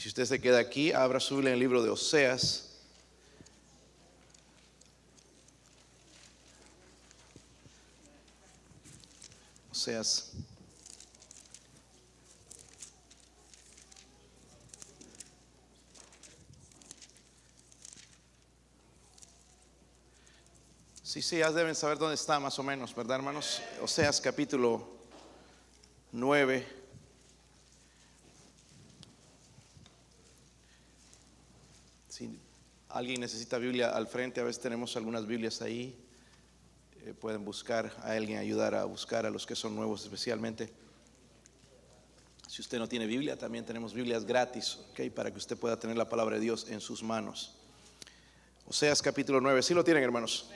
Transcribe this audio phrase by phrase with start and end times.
[0.00, 2.70] Si usted se queda aquí, abra su el libro de Oseas.
[9.70, 10.32] Oseas.
[21.02, 23.60] Sí, sí, ya deben saber dónde está más o menos, ¿verdad, hermanos?
[23.82, 24.88] Oseas capítulo
[26.12, 26.79] 9.
[32.20, 32.28] Si
[32.90, 35.96] alguien necesita Biblia al frente, a veces tenemos algunas Biblias ahí.
[37.06, 40.70] Eh, pueden buscar a alguien, ayudar a buscar a los que son nuevos especialmente.
[42.46, 45.10] Si usted no tiene Biblia, también tenemos Biblias gratis, ¿ok?
[45.14, 47.54] Para que usted pueda tener la palabra de Dios en sus manos.
[48.66, 50.50] Oseas capítulo 9, ¿sí lo tienen, hermanos?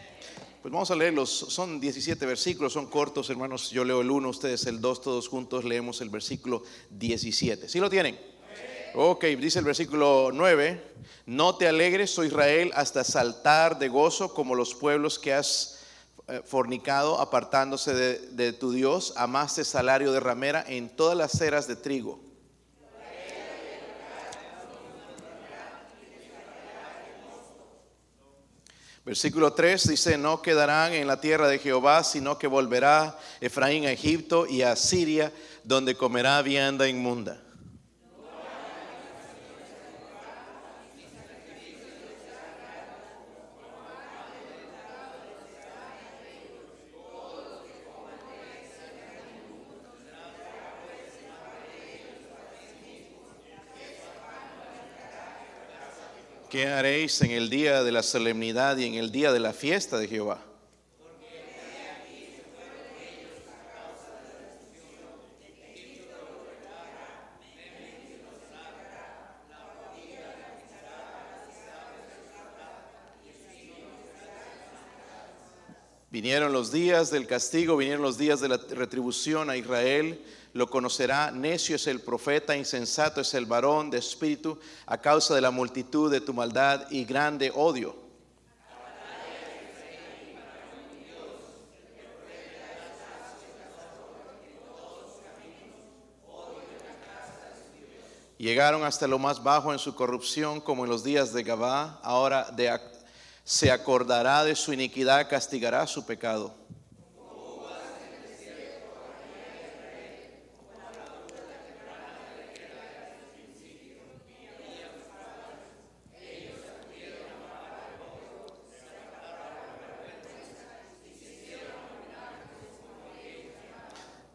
[0.60, 3.70] Pues vamos a leerlos, son 17 versículos, son cortos, hermanos.
[3.70, 7.70] Yo leo el 1, ustedes el 2, todos juntos leemos el versículo 17.
[7.70, 8.34] ¿Sí lo tienen?
[8.97, 10.80] Ok, dice el versículo 9,
[11.27, 15.80] no te alegres, oh Israel, hasta saltar de gozo como los pueblos que has
[16.29, 21.74] eh, fornicado, apartándose de, tu Dios, amaste salario de ramera en todas las ceras de
[21.74, 22.21] trigo.
[29.05, 33.90] Versículo 3 dice, no quedarán en la tierra de Jehová, sino que volverá Efraín a
[33.90, 35.33] Egipto y a Siria,
[35.65, 37.43] donde comerá vianda inmunda.
[56.55, 59.99] ¿Qué haréis en el día de la solemnidad y en el día de la fiesta
[59.99, 60.38] de Jehová?
[76.34, 80.21] Vinieron los días del castigo, vinieron los días de la retribución a Israel
[80.53, 85.41] lo conocerá, necio es el profeta, insensato es el varón de espíritu, a causa de
[85.41, 87.95] la multitud de tu maldad y grande odio.
[98.39, 102.01] Llegaron hasta lo más bajo en su corrupción, como en los días de Gabá.
[102.03, 102.69] Ahora de,
[103.44, 106.55] se acordará de su iniquidad, castigará su pecado.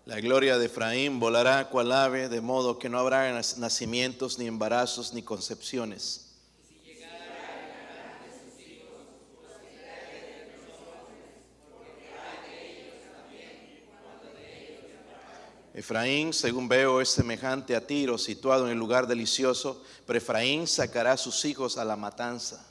[0.05, 5.13] La gloria de Efraín volará cual ave, de modo que no habrá nacimientos, ni embarazos,
[5.13, 6.28] ni concepciones.
[15.79, 21.13] Efraín, según veo, es semejante a Tiro, situado en el lugar delicioso, pero Efraín sacará
[21.13, 22.67] a sus hijos a la matanza.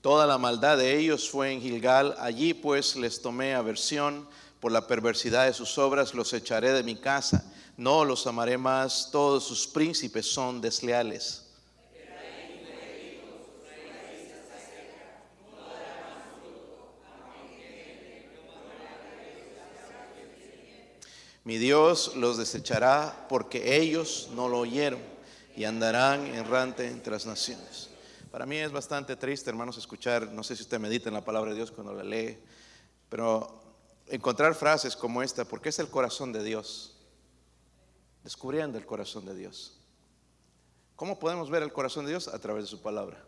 [0.00, 4.26] Toda la maldad de ellos fue en Gilgal, allí pues les tomé aversión
[4.60, 7.44] por la perversidad de sus obras, los echaré de mi casa,
[7.76, 11.49] no los amaré más, todos sus príncipes son desleales.
[21.50, 25.00] Mi Dios los desechará porque ellos no lo oyeron
[25.56, 27.90] y andarán errante entre las naciones.
[28.30, 31.50] Para mí es bastante triste, hermanos, escuchar, no sé si usted medita en la palabra
[31.50, 32.38] de Dios cuando la lee,
[33.08, 33.64] pero
[34.06, 37.00] encontrar frases como esta, porque es el corazón de Dios,
[38.22, 39.80] descubriendo el corazón de Dios.
[40.94, 42.28] ¿Cómo podemos ver el corazón de Dios?
[42.28, 43.24] A través de su palabra.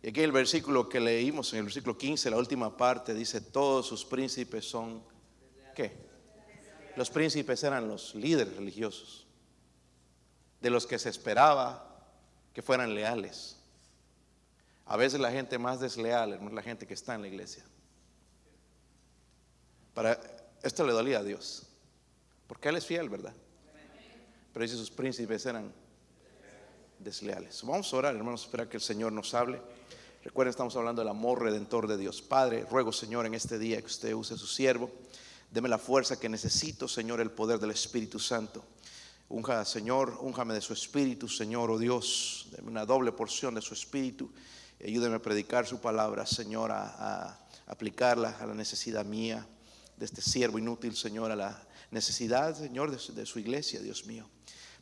[0.00, 3.84] Y aquí el versículo que leímos, en el versículo 15, la última parte, dice, todos
[3.84, 5.02] sus príncipes son,
[5.74, 6.11] ¿qué?
[6.96, 9.26] Los príncipes eran los líderes religiosos,
[10.60, 11.88] de los que se esperaba
[12.52, 13.56] que fueran leales.
[14.86, 17.64] A veces la gente más desleal es la gente que está en la iglesia.
[19.94, 20.20] Para
[20.62, 21.66] esto le dolía a Dios,
[22.46, 23.34] porque Él es fiel, ¿verdad?
[24.52, 25.72] Pero dice sus príncipes eran
[26.98, 27.62] desleales.
[27.64, 29.60] Vamos a orar, hermanos, esperar que el Señor nos hable.
[30.24, 32.22] Recuerden, estamos hablando del amor redentor de Dios.
[32.22, 34.90] Padre, ruego, Señor, en este día que usted use su siervo.
[35.52, 38.64] Deme la fuerza que necesito, Señor, el poder del Espíritu Santo.
[39.28, 42.48] Unja, Señor, únjame de su Espíritu, Señor, oh Dios.
[42.50, 44.30] Deme una doble porción de su Espíritu
[44.84, 47.38] Ayúdeme a predicar su palabra, Señor, a,
[47.68, 49.46] aplicarla a la necesidad mía
[49.96, 54.06] de este siervo inútil, Señor, a la necesidad, Señor, de su, de su iglesia, Dios
[54.06, 54.28] mío.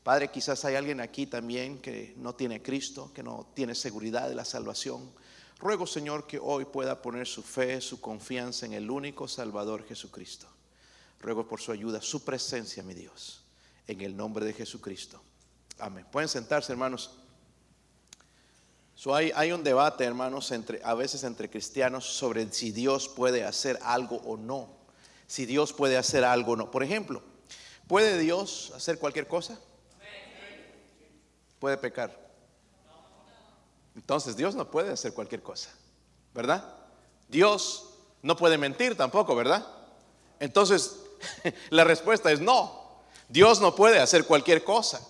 [0.03, 4.35] Padre, quizás hay alguien aquí también que no tiene Cristo, que no tiene seguridad de
[4.35, 5.13] la salvación.
[5.59, 10.49] Ruego, Señor, que hoy pueda poner su fe, su confianza en el único Salvador Jesucristo.
[11.21, 13.43] Ruego por su ayuda, su presencia, mi Dios,
[13.87, 15.23] en el nombre de Jesucristo.
[15.79, 16.07] Amén.
[16.11, 17.11] Pueden sentarse, hermanos.
[19.07, 23.79] Hay, hay un debate, hermanos, entre, a veces entre cristianos sobre si Dios puede hacer
[23.83, 24.69] algo o no.
[25.27, 26.71] Si Dios puede hacer algo o no.
[26.71, 27.23] Por ejemplo,
[27.87, 29.59] ¿puede Dios hacer cualquier cosa?
[31.59, 32.19] ¿Puede pecar?
[33.95, 35.71] Entonces Dios no puede hacer cualquier cosa,
[36.33, 36.65] ¿verdad?
[37.29, 37.91] Dios
[38.23, 39.67] no puede mentir tampoco, ¿verdad?
[40.39, 41.00] Entonces
[41.71, 42.81] la respuesta es no.
[43.29, 45.01] Dios no puede hacer cualquier cosa.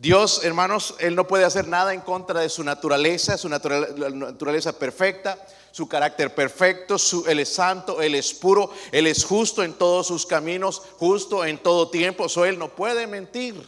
[0.00, 5.38] Dios, hermanos, Él no puede hacer nada en contra de su naturaleza, su naturaleza perfecta,
[5.72, 10.06] su carácter perfecto, su, Él es santo, Él es puro, Él es justo en todos
[10.06, 12.30] sus caminos, justo en todo tiempo.
[12.30, 13.62] So, Él no puede mentir.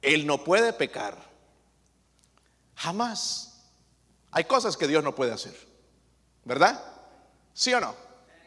[0.00, 1.18] Él no puede pecar.
[2.74, 3.66] Jamás.
[4.30, 5.54] Hay cosas que Dios no puede hacer.
[6.44, 6.82] ¿Verdad?
[7.52, 7.94] ¿Sí o no?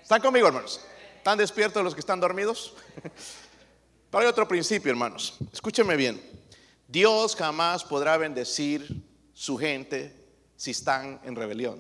[0.02, 0.82] ¿Están conmigo, hermanos?
[1.22, 2.74] ¿Están despiertos los que están dormidos?
[4.10, 5.36] Pero hay otro principio, hermanos.
[5.54, 6.20] Escúchenme bien.
[6.88, 10.16] Dios jamás podrá bendecir su gente
[10.56, 11.80] si están en rebelión.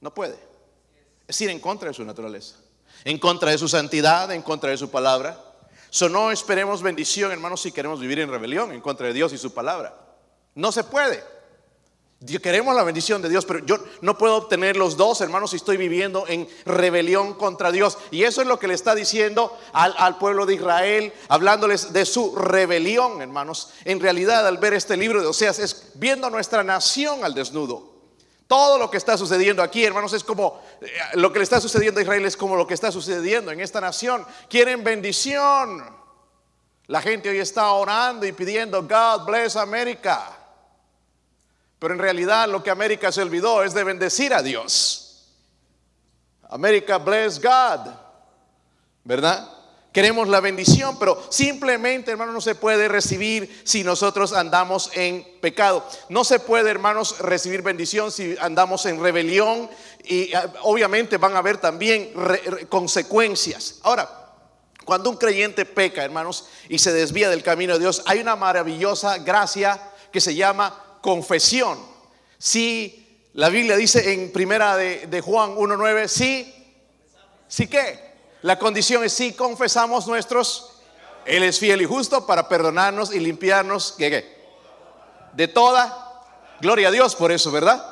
[0.00, 0.38] No puede.
[1.26, 2.54] Es ir en contra de su naturaleza,
[3.02, 5.36] en contra de su santidad, en contra de su palabra.
[5.90, 9.38] So no esperemos bendición, hermanos, si queremos vivir en rebelión en contra de Dios y
[9.38, 9.98] su palabra.
[10.54, 11.24] No se puede.
[12.42, 15.76] Queremos la bendición de Dios, pero yo no puedo obtener los dos, hermanos, si estoy
[15.76, 17.96] viviendo en rebelión contra Dios.
[18.10, 22.34] Y eso es lo que le está diciendo al, pueblo de Israel, hablándoles de su
[22.34, 23.70] rebelión, hermanos.
[23.84, 27.98] En realidad, al ver este libro de Oseas, es viendo nuestra nación al desnudo.
[28.48, 32.00] Todo lo que está sucediendo aquí, hermanos, es como eh, lo que le está sucediendo
[32.00, 34.26] a Israel es como lo que está sucediendo en esta nación.
[34.50, 35.84] Quieren bendición.
[36.88, 40.37] La gente hoy está orando y pidiendo, God bless América.
[41.78, 45.28] Pero en realidad lo que América se olvidó es de bendecir a Dios.
[46.48, 47.92] América bless God.
[49.04, 49.58] ¿Verdad?
[49.92, 55.84] Queremos la bendición, pero simplemente, hermanos, no se puede recibir si nosotros andamos en pecado.
[56.08, 59.70] No se puede, hermanos, recibir bendición si andamos en rebelión
[60.04, 62.12] y ah, obviamente van a haber también
[62.68, 63.80] consecuencias.
[63.82, 64.08] Ahora,
[64.84, 69.18] cuando un creyente peca, hermanos, y se desvía del camino de Dios, hay una maravillosa
[69.18, 69.80] gracia
[70.12, 71.78] que se llama confesión.
[72.38, 76.54] Si la Biblia dice en primera de, de Juan 1.9, sí,
[77.46, 78.08] sí que
[78.42, 80.80] la condición es si confesamos nuestros,
[81.24, 86.24] Él es fiel y justo para perdonarnos y limpiarnos de toda.
[86.60, 87.84] Gloria a Dios por eso, ¿verdad?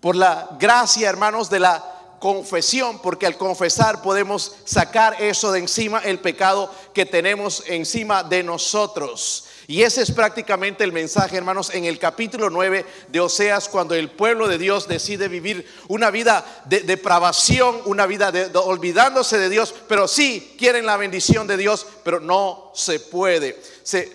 [0.00, 1.84] Por la gracia, hermanos, de la
[2.18, 8.42] confesión, porque al confesar podemos sacar eso de encima, el pecado que tenemos encima de
[8.42, 9.44] nosotros.
[9.70, 14.10] Y ese es prácticamente el mensaje, hermanos, en el capítulo 9 de Oseas, cuando el
[14.10, 19.74] pueblo de Dios decide vivir una vida de depravación, una vida de, olvidándose de Dios,
[19.86, 23.60] pero sí quieren la bendición de Dios, pero no se puede.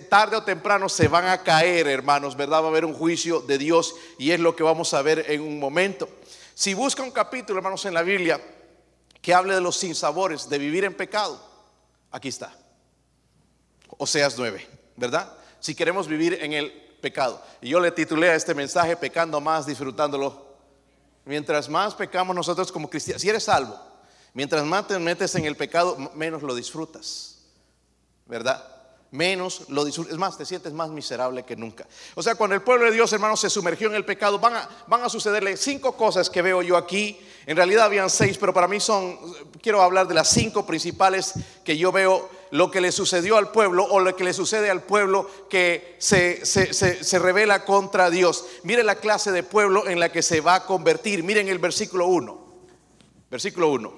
[0.08, 2.60] Tarde o temprano se van a caer, hermanos, ¿verdad?
[2.60, 5.40] Va a haber un juicio de Dios y es lo que vamos a ver en
[5.40, 6.08] un momento.
[6.52, 8.40] Si busca un capítulo, hermanos, en la Biblia
[9.22, 11.40] que hable de los sinsabores de vivir en pecado,
[12.10, 12.52] aquí está.
[13.98, 15.43] Oseas 9, ¿verdad?
[15.64, 17.42] Si queremos vivir en el pecado.
[17.62, 20.44] Y yo le titulé a este mensaje Pecando más, disfrutándolo.
[21.24, 23.74] Mientras más pecamos nosotros como cristianos, si eres salvo,
[24.34, 27.38] mientras más te metes en el pecado, menos lo disfrutas.
[28.26, 28.62] ¿Verdad?
[29.10, 30.12] Menos lo disfrutas.
[30.12, 31.86] Es más, te sientes más miserable que nunca.
[32.14, 34.68] O sea, cuando el pueblo de Dios, hermanos, se sumergió en el pecado, van a,
[34.86, 37.18] van a sucederle cinco cosas que veo yo aquí.
[37.46, 39.18] En realidad habían seis, pero para mí son,
[39.62, 41.32] quiero hablar de las cinco principales
[41.64, 44.84] que yo veo lo que le sucedió al pueblo o lo que le sucede al
[44.84, 48.46] pueblo que se, se, revela contra Dios.
[48.62, 51.24] Mire la clase de pueblo en la que se va a convertir.
[51.24, 52.46] Miren el versículo 1.
[53.28, 53.92] Versículo 1.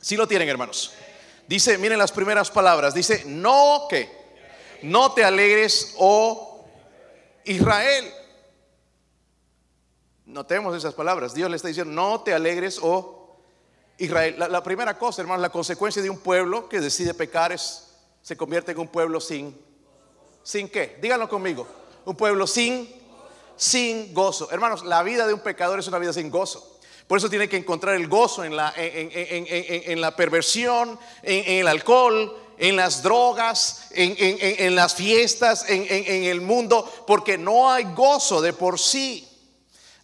[0.00, 0.92] Si lo tienen, hermanos.
[1.46, 2.94] Dice, miren las primeras palabras.
[2.94, 4.10] Dice, no que,
[4.82, 6.66] no te alegres, oh
[7.44, 8.12] Israel.
[10.26, 11.32] Notemos esas palabras.
[11.32, 13.21] Dios le está diciendo, no te alegres, oh
[14.02, 17.88] Israel, la, primera cosa, hermanos, la consecuencia de un pueblo que decide pecar es,
[18.20, 19.56] se convierte en un pueblo sin,
[20.42, 20.98] ¿sin qué?
[21.00, 21.66] Díganlo conmigo,
[22.04, 22.92] un pueblo sin,
[23.56, 24.50] sin gozo.
[24.50, 26.80] Hermanos, la vida de un pecador es una vida sin gozo.
[27.06, 32.36] Por eso tiene que encontrar el gozo en la, en, la perversión, en, el alcohol,
[32.58, 38.80] en las drogas, en, las fiestas, en el mundo, porque no hay gozo de por
[38.80, 39.28] sí.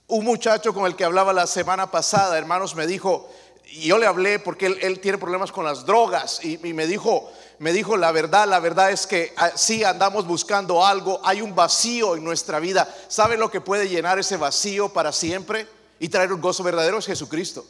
[0.07, 3.29] Un muchacho con el que hablaba la semana pasada, hermanos, me dijo,
[3.71, 7.73] y yo le hablé porque él, tiene problemas con las drogas y, me dijo, me
[7.73, 12.17] dijo la verdad, la verdad es que ah, si andamos buscando algo, hay un vacío
[12.17, 12.93] en nuestra vida.
[13.09, 15.67] ¿Sabe lo que puede llenar ese vacío para siempre
[16.01, 16.99] y traer un gozo verdadero?
[16.99, 17.67] Es Jesucristo.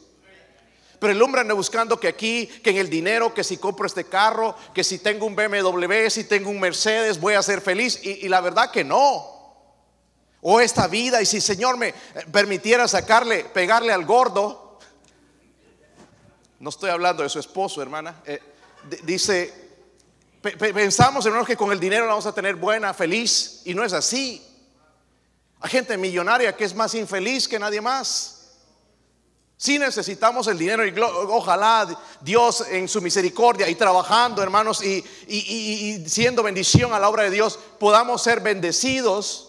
[1.00, 4.04] Pero el hombre anda buscando que aquí, que en el dinero, que si compro este
[4.04, 8.00] carro, que si tengo un BMW, si tengo un Mercedes, voy a ser feliz.
[8.02, 9.36] Y, y la verdad que no.
[10.40, 11.92] O esta vida, y si Señor me
[12.32, 14.67] permitiera sacarle, pegarle al gordo,
[16.60, 18.20] no estoy hablando de su esposo, hermana.
[18.24, 18.40] Eh,
[19.04, 19.52] dice,
[20.42, 24.44] pensamos, hermanos, que con el dinero vamos a tener buena, feliz, y no es así.
[25.60, 28.34] Hay gente millonaria que es más infeliz que nadie más.
[29.56, 31.88] Si necesitamos el dinero y ojalá
[32.20, 37.30] Dios en su misericordia y trabajando, hermanos, y, y, siendo bendición a la obra de
[37.30, 39.48] Dios, podamos ser bendecidos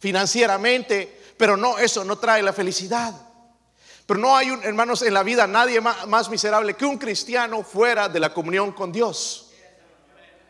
[0.00, 3.25] financieramente, pero no, eso no trae la felicidad.
[4.06, 8.20] Pero no hay, hermanos, en la vida nadie más, miserable que un cristiano fuera de
[8.20, 9.50] la comunión con Dios.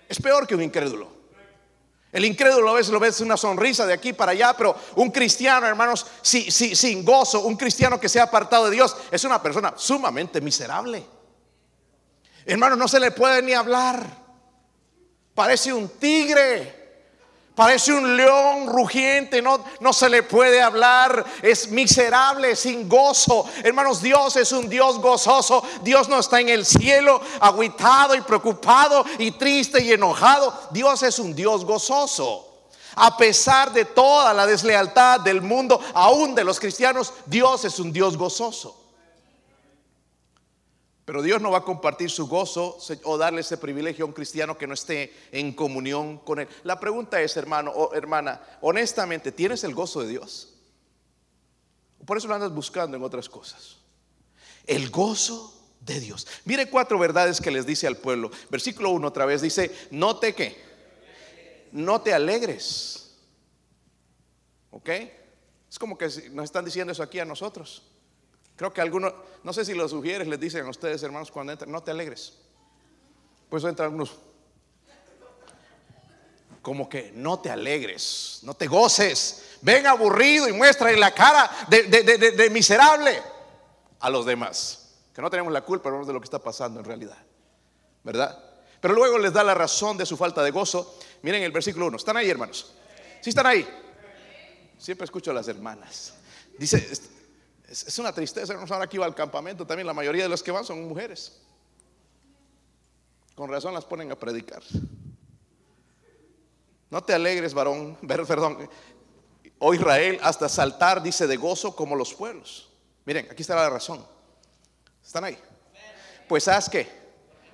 [0.09, 1.17] Es peor que un incrédulo.
[2.13, 5.67] El incrédulo a veces lo ves una sonrisa de aquí para allá, pero un cristiano,
[5.67, 10.41] hermanos, sin gozo, un cristiano que se ha apartado de Dios, es una persona sumamente
[10.41, 11.05] miserable.
[12.45, 14.07] Hermanos, no se le puede ni hablar.
[15.35, 16.76] Parece un tigre.
[17.57, 23.47] Parece un león rugiente, no, no se le puede hablar, es miserable, sin gozo.
[23.65, 25.65] Hermanos, Dios es un Dios gozoso.
[25.81, 30.53] Dios no está en el cielo aguitado y preocupado y triste y enojado.
[30.71, 32.47] Dios es un Dios gozoso.
[32.97, 37.91] A pesar de toda la deslealtad del mundo, aún de los cristianos, Dios es un
[37.91, 38.86] Dios gozoso.
[41.07, 44.59] Pero Dios no va a compartir su gozo o darle ese privilegio a un cristiano
[44.59, 46.49] que no esté en comunión con Él.
[46.65, 50.53] La pregunta es, hermano o hermana, honestamente, ¿tienes el gozo de Dios?
[52.05, 53.77] Por eso lo andas buscando en otras cosas.
[54.67, 56.27] El gozo de Dios.
[56.45, 58.33] Mire cuatro verdades que les dice al pueblo.
[58.51, 60.61] Versículo 1 otra vez dice, no te qué,
[61.71, 63.15] no te alegres.
[64.73, 64.89] ¿Ok?
[65.71, 67.85] Es como que nos están diciendo eso aquí a nosotros.
[68.57, 69.13] Creo que algunos,
[69.45, 72.33] no sé si los sugieres les dicen a ustedes, hermanos, cuando entran, no te alegres.
[73.51, 74.17] Pues entran unos,
[76.63, 79.59] como que no te alegres, no te goces.
[79.61, 83.23] Ven aburrido y muestra en la cara de, miserable
[84.01, 84.95] a los demás.
[85.15, 87.19] Que no tenemos la culpa de lo que está pasando en realidad.
[88.03, 88.43] ¿Verdad?
[88.81, 90.99] Pero luego les da la razón de su falta de gozo.
[91.23, 91.99] Miren el versículo 1.
[91.99, 92.75] ¿Están ahí, hermanos?
[93.21, 93.67] ¿Sí están ahí?
[94.79, 96.15] Siempre escucho a las hermanas.
[96.59, 96.89] Dice,
[97.69, 98.55] es, una tristeza.
[98.55, 99.87] Ahora aquí va al campamento también.
[99.87, 101.41] La mayoría de los que van son mujeres.
[103.35, 104.63] Con razón las ponen a predicar.
[106.89, 108.69] No te alegres, varón, perdón,
[109.59, 112.69] o Israel, hasta saltar, dice, de gozo como los pueblos.
[113.05, 114.07] Miren, aquí está la razón.
[115.05, 115.39] ¿Están ahí?
[116.29, 116.89] Pues haz que,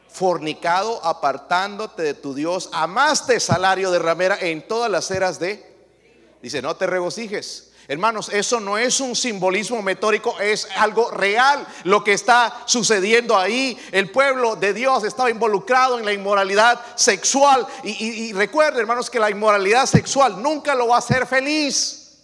[0.09, 5.71] fornicado, apartándote de tu Dios, amaste salario de ramera en todas las eras de...
[6.43, 12.03] Dice, no te regocijes Hermanos, eso no es un simbolismo metórico, es algo real lo
[12.03, 13.79] que está sucediendo ahí.
[13.93, 17.67] El pueblo de Dios estaba involucrado en la inmoralidad sexual.
[17.85, 22.23] Y, recuerden, hermanos, que la inmoralidad sexual nunca lo va a hacer feliz.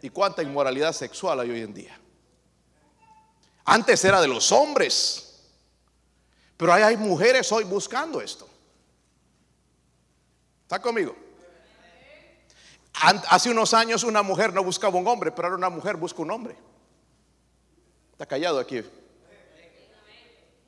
[0.00, 2.00] ¿Y cuánta inmoralidad sexual hay hoy en día?
[3.64, 5.44] Antes era de los hombres,
[6.56, 8.48] pero hay mujeres hoy buscando esto.
[10.64, 11.21] ¿Está conmigo?
[12.94, 16.30] Hace unos años una mujer no buscaba un hombre, pero ahora una mujer busca un
[16.30, 16.56] hombre.
[18.12, 18.82] Está callado aquí.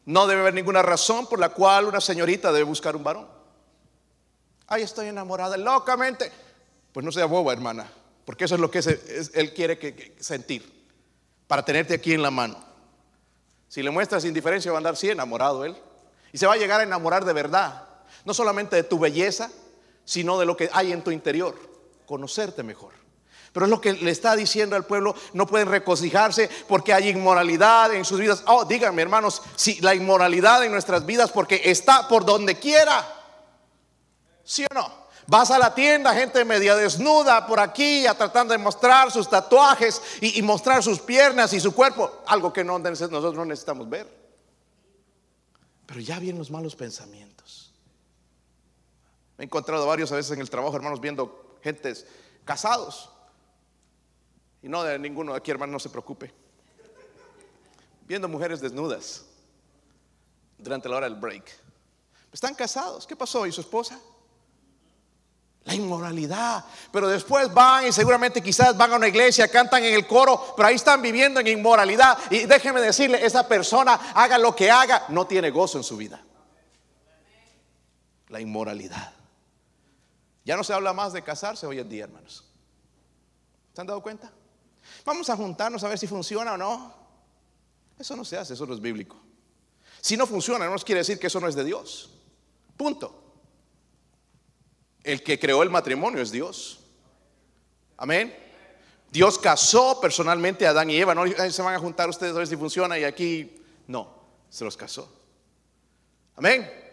[0.06, 3.28] No debe haber ninguna razón por la cual una señorita debe buscar un varón.
[4.66, 6.30] Ay, estoy enamorada locamente.
[6.92, 7.90] Pues no sea boba, hermana,
[8.24, 8.80] porque eso es lo que
[9.34, 10.88] él quiere que, sentir,
[11.46, 12.56] para tenerte aquí en la mano.
[13.68, 15.76] Si le muestras indiferencia, va a andar sí enamorado él.
[16.32, 17.88] Y se va a llegar a enamorar de verdad,
[18.24, 19.50] no solamente de tu belleza,
[20.04, 21.73] sino de lo que hay en tu interior
[22.06, 22.92] conocerte mejor.
[23.54, 27.94] Pero es lo que le está diciendo al pueblo, no pueden regocijarse porque hay inmoralidad
[27.94, 28.42] en sus vidas.
[28.46, 33.06] Oh, díganme hermanos, si la inmoralidad en nuestras vidas porque está por donde quiera.
[34.42, 35.04] ¿Sí o no?
[35.26, 40.02] Vas a la tienda, gente media desnuda por aquí, a tratando de mostrar sus tatuajes
[40.20, 44.06] y, mostrar sus piernas y su cuerpo, algo que no, nosotros no necesitamos ver.
[45.86, 47.72] Pero ya vienen los malos pensamientos.
[49.38, 52.06] He encontrado varios a veces en el trabajo, hermanos, viendo gentes
[52.44, 53.10] casados.
[54.62, 56.32] Y no de ninguno de aquí, hermano, no se preocupe.
[58.06, 59.24] Viendo mujeres desnudas
[60.58, 61.44] durante la hora del break.
[62.30, 63.06] Están casados.
[63.06, 63.46] ¿Qué pasó?
[63.46, 63.98] ¿Y su esposa?
[65.64, 66.64] La inmoralidad.
[66.92, 70.68] Pero después van y seguramente quizás van a una iglesia, cantan en el coro, pero
[70.68, 72.18] ahí están viviendo en inmoralidad.
[72.30, 76.22] Y déjeme decirle, esa persona haga lo que haga, no tiene gozo en su vida.
[78.28, 79.23] La inmoralidad.
[80.44, 82.44] Ya no se habla más de casarse hoy en día, hermanos.
[83.72, 84.30] ¿Se han dado cuenta?
[85.04, 86.94] Vamos a juntarnos a ver si funciona o no.
[87.98, 89.16] Eso no se hace, eso no es bíblico.
[90.00, 92.10] Si no funciona, no nos quiere decir que eso no es de Dios.
[92.76, 93.22] Punto.
[95.02, 96.80] El que creó el matrimonio es Dios.
[97.96, 98.36] Amén.
[99.10, 101.14] Dios casó personalmente a Adán y Eva.
[101.14, 104.12] No se van a juntar ustedes a ver si funciona y aquí no,
[104.50, 105.10] se los casó.
[106.36, 106.83] Amén.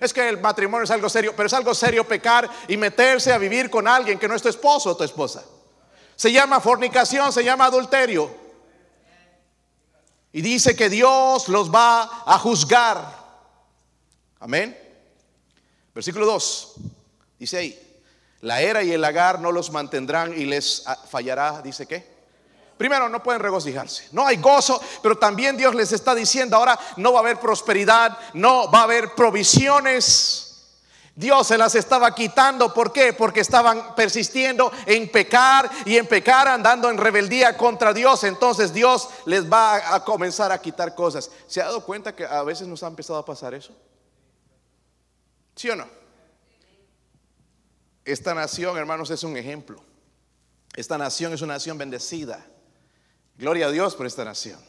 [0.00, 3.38] Es que el matrimonio es algo serio, pero es algo serio pecar y meterse a
[3.38, 5.44] vivir con alguien que no es tu esposo o tu esposa.
[6.16, 8.30] Se llama fornicación, se llama adulterio.
[10.32, 13.22] Y dice que Dios los va a juzgar.
[14.40, 14.78] Amén.
[15.94, 16.74] Versículo 2.
[17.38, 18.00] Dice ahí,
[18.40, 22.11] la era y el lagar no los mantendrán y les fallará, dice qué.
[22.82, 24.08] Primero, no pueden regocijarse.
[24.10, 28.18] No hay gozo, pero también Dios les está diciendo ahora no va a haber prosperidad,
[28.34, 30.64] no va a haber provisiones.
[31.14, 32.74] Dios se las estaba quitando.
[32.74, 33.12] ¿Por qué?
[33.12, 38.24] Porque estaban persistiendo en pecar y en pecar andando en rebeldía contra Dios.
[38.24, 41.30] Entonces Dios les va a comenzar a quitar cosas.
[41.46, 43.72] ¿Se ha dado cuenta que a veces nos ha empezado a pasar eso?
[45.54, 45.86] ¿Sí o no?
[48.04, 49.84] Esta nación, hermanos, es un ejemplo.
[50.74, 52.44] Esta nación es una nación bendecida.
[53.42, 54.60] Gloria a Dios por esta nación.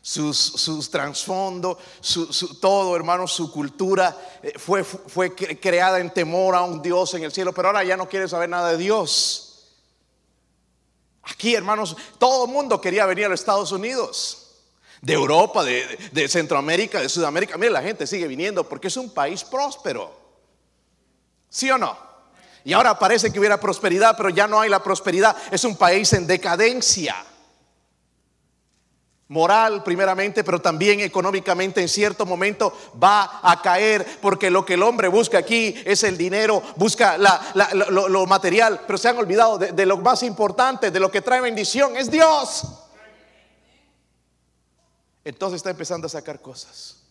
[0.00, 6.62] Sus, sus trasfondo, su, todo, hermanos, su cultura eh, fue, fue creada en temor a
[6.62, 9.68] un Dios en el cielo, pero ahora ya no quiere saber nada de Dios.
[11.24, 14.62] Aquí, hermanos, todo el mundo quería venir a los Estados Unidos,
[15.02, 17.58] de Europa, de, de Centroamérica, de Sudamérica.
[17.58, 20.10] Mire, la gente sigue viniendo porque es un país próspero.
[21.50, 21.98] ¿Sí o no?
[22.64, 25.36] Y ahora parece que hubiera prosperidad, pero ya no hay la prosperidad.
[25.50, 27.26] Es un país en decadencia.
[29.30, 34.82] Moral primeramente, pero también económicamente en cierto momento va a caer porque lo que el
[34.82, 39.98] hombre busca aquí es el dinero, busca lo, material, pero se han olvidado de, lo
[39.98, 42.64] más importante, de lo que trae bendición, es Dios.
[45.22, 47.04] Entonces está empezando a sacar cosas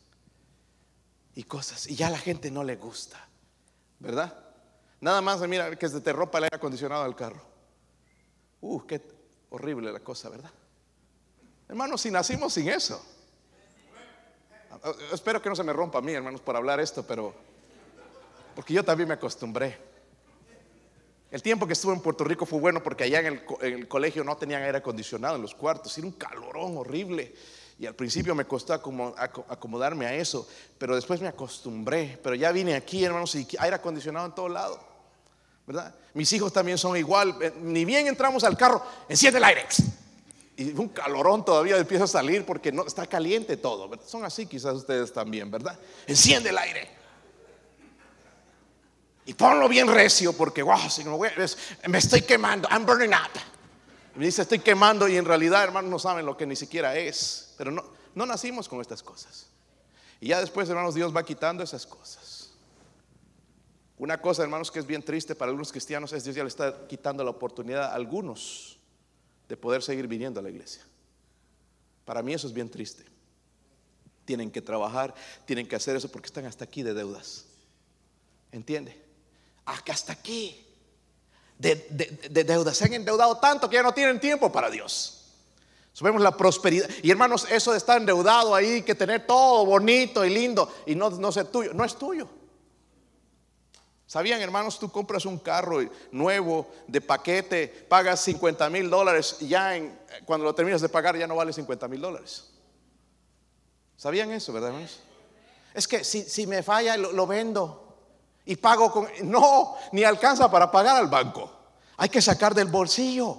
[1.35, 3.29] y cosas y ya la gente no le gusta,
[3.97, 4.37] ¿verdad?
[4.99, 7.41] Nada más mira que se te rompa el aire acondicionado del carro.
[8.59, 9.01] Uh, qué
[9.51, 10.51] horrible la cosa, ¿verdad?
[11.69, 12.99] Hermanos, si nacimos sin eso.
[15.13, 17.33] Espero que no se me rompa a mí, hermanos, por hablar esto, pero
[18.55, 19.77] porque yo también me acostumbré.
[21.29, 24.35] El tiempo que estuve en Puerto Rico fue bueno porque allá en el, colegio no
[24.35, 27.35] tenían aire acondicionado en los cuartos, era un calorón horrible.
[27.77, 32.19] Y al principio me costó acomodarme a eso, pero después me acostumbré.
[32.21, 34.83] Pero ya vine aquí, hermanos, y aire acondicionado en todo lado.
[35.67, 35.93] ¿verdad?
[36.15, 37.37] Mis hijos también son igual.
[37.41, 39.65] Eh, ni bien entramos al carro, enciende el aire.
[40.59, 43.89] Y un calorón todavía empieza a salir porque no está caliente todo.
[44.05, 45.79] Son así quizás ustedes también, ¿verdad?
[46.05, 46.89] Enciende el aire.
[49.25, 50.77] Y ponlo bien recio porque, wow,
[51.87, 52.67] me, estoy quemando.
[52.69, 53.39] I'm burning up.
[54.15, 57.53] Me dice, estoy quemando y en realidad, hermanos, no saben lo que ni siquiera es.
[57.57, 59.47] Pero no, no nacimos con estas cosas.
[60.19, 62.49] Y ya después, hermanos, Dios va quitando esas cosas.
[63.97, 66.85] Una cosa, hermanos, que es bien triste para algunos cristianos es Dios ya le está
[66.85, 68.78] quitando la oportunidad a algunos
[69.49, 70.83] de poder seguir viniendo a la iglesia.
[72.05, 73.03] Para mí eso es bien triste.
[74.23, 75.13] Tienen que trabajar,
[75.45, 77.45] tienen que hacer eso porque están hasta aquí de deudas.
[78.51, 78.95] ¿Entiende?
[79.65, 80.65] Hasta aquí
[81.57, 81.75] de,
[82.29, 82.77] de, deudas.
[82.77, 85.15] Se han endeudado tanto que ya no tienen tiempo para Dios.
[85.93, 86.87] Subimos la prosperidad.
[87.01, 91.09] Y hermanos, eso de estar endeudado ahí, que tener todo bonito y lindo y no,
[91.09, 92.29] no ser tuyo, no es tuyo.
[94.09, 94.79] ¿Sabían, hermanos?
[94.79, 99.79] Tú compras un carro nuevo de paquete, pagas 50 mil dólares y ya
[100.25, 102.49] cuando lo terminas de pagar ya no vale 50 mil dólares.
[103.95, 104.99] ¿Sabían eso, verdad, hermanos?
[105.75, 107.97] Es que si, si me falla lo, vendo
[108.45, 109.07] y pago con...
[109.25, 111.51] No, ni alcanza para pagar al banco.
[111.97, 113.37] Hay que sacar del bolsillo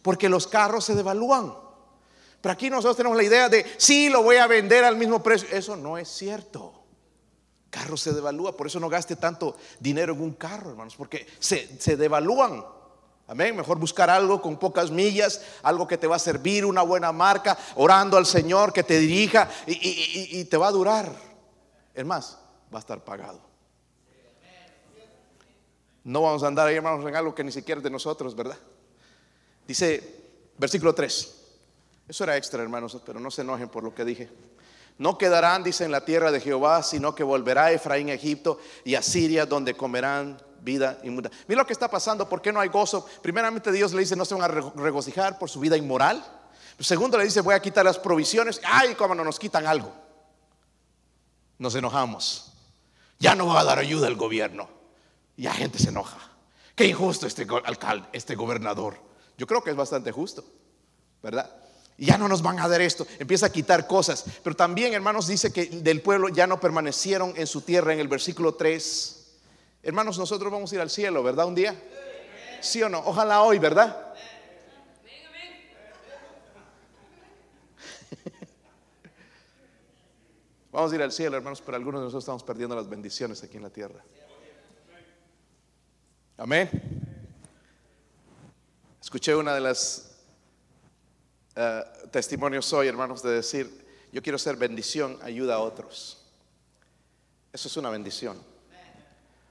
[0.00, 1.52] porque los carros se devalúan.
[2.40, 5.46] Pero aquí nosotros tenemos la idea de, sí, lo voy a vender al mismo precio.
[5.52, 6.75] Eso no es cierto
[7.70, 8.56] carro se devalúa.
[8.56, 12.64] Por eso no gaste tanto dinero en un carro, hermanos, porque se, se devalúan.
[13.28, 13.56] Amén.
[13.56, 17.58] Mejor buscar algo con pocas millas, algo que te va a servir, una buena marca,
[17.74, 21.12] orando al Señor que te dirija y, te va a durar.
[21.92, 22.38] Es más,
[22.72, 23.40] va a estar pagado.
[26.04, 28.58] No vamos a andar ahí, hermanos, en algo que ni siquiera es de nosotros, ¿verdad?
[29.66, 30.22] Dice,
[30.56, 31.42] versículo 3.
[32.06, 34.30] Eso era extra, hermanos, pero no se enojen por lo que dije.
[34.98, 38.94] No quedarán, dice, en la tierra de Jehová, sino que volverá Efraín a Egipto y
[38.94, 41.30] a Siria, donde comerán vida inmunda.
[41.46, 43.06] Mira lo que está pasando, ¿por qué no hay gozo?
[43.22, 46.24] Primeramente Dios le dice, no se van a regocijar por su vida inmoral.
[46.78, 48.60] Segundo le dice, voy a quitar las provisiones.
[48.64, 49.92] Ay, cómo no nos quitan algo.
[51.58, 52.52] Nos enojamos.
[53.18, 54.68] Ya no va a dar ayuda el gobierno.
[55.36, 56.18] Y la gente se enoja.
[56.74, 58.98] Qué injusto este alcalde, este gobernador.
[59.38, 60.44] Yo creo que es bastante justo,
[61.22, 61.50] ¿verdad?
[61.98, 63.06] Ya no nos van a dar esto.
[63.18, 64.24] Empieza a quitar cosas.
[64.42, 68.08] Pero también, hermanos, dice que del pueblo ya no permanecieron en su tierra en el
[68.08, 69.26] versículo 3.
[69.82, 71.46] Hermanos, nosotros vamos a ir al cielo, ¿verdad?
[71.46, 71.74] Un día.
[72.60, 72.98] ¿Sí o no?
[72.98, 74.14] Ojalá hoy, ¿verdad?
[80.72, 83.56] Vamos a ir al cielo, hermanos, pero algunos de nosotros estamos perdiendo las bendiciones aquí
[83.56, 84.04] en la tierra.
[86.36, 86.68] Amén.
[89.00, 90.05] Escuché una de las
[91.56, 96.18] eh, testimonios hoy, hermanos, de decir, yo quiero ser bendición, ayuda a otros.
[97.52, 98.40] Eso es una bendición.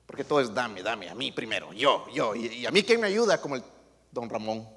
[0.05, 2.35] Porque todo es dame, dame, a mí primero, yo, yo.
[2.35, 3.63] Y, y a mí quién me ayuda, como el
[4.11, 4.67] don Ramón.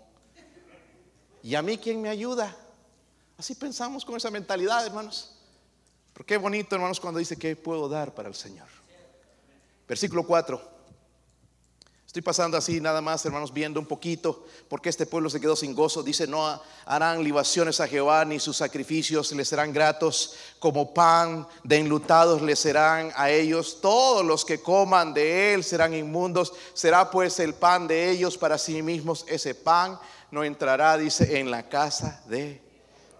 [1.43, 2.57] Y a mí quién me ayuda.
[3.37, 5.37] Así pensamos con esa mentalidad, hermanos.
[6.13, 8.67] Pero qué bonito, hermanos, cuando dice que puedo dar para el Señor.
[9.87, 10.78] Versículo 4.
[12.09, 15.75] Estoy pasando así nada más, hermanos, viendo un poquito, porque este pueblo se quedó sin
[15.75, 16.03] gozo.
[16.03, 21.77] Dice, no harán libaciones a Jehová, ni sus sacrificios les serán gratos, como pan de
[21.77, 23.83] enlutados les serán a ellos.
[23.83, 26.55] Todos los que coman de él serán inmundos.
[26.73, 29.27] Será pues el pan de ellos para sí mismos.
[29.29, 32.68] Ese pan no entrará, dice, en la casa de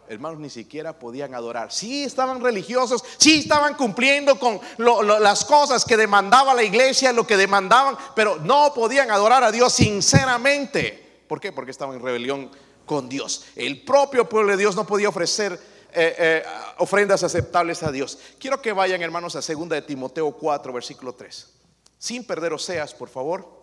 [0.09, 1.73] hermanos, ni siquiera podían adorar.
[1.73, 7.37] Sí, estaban religiosos, sí estaban cumpliendo con las cosas que demandaba la iglesia, lo que
[7.37, 11.25] demandaban, pero no podían adorar a Dios sinceramente.
[11.29, 11.53] ¿Por qué?
[11.53, 12.51] Porque estaban en rebelión
[12.87, 13.45] con Dios.
[13.55, 15.53] El propio pueblo de Dios no podía ofrecer
[15.93, 16.43] eh, eh,
[16.79, 18.19] ofrendas aceptables a Dios.
[18.39, 21.55] Quiero que vayan, hermanos, a 2 de Timoteo 4, versículo 3.
[21.99, 23.59] Sin perder seas por favor.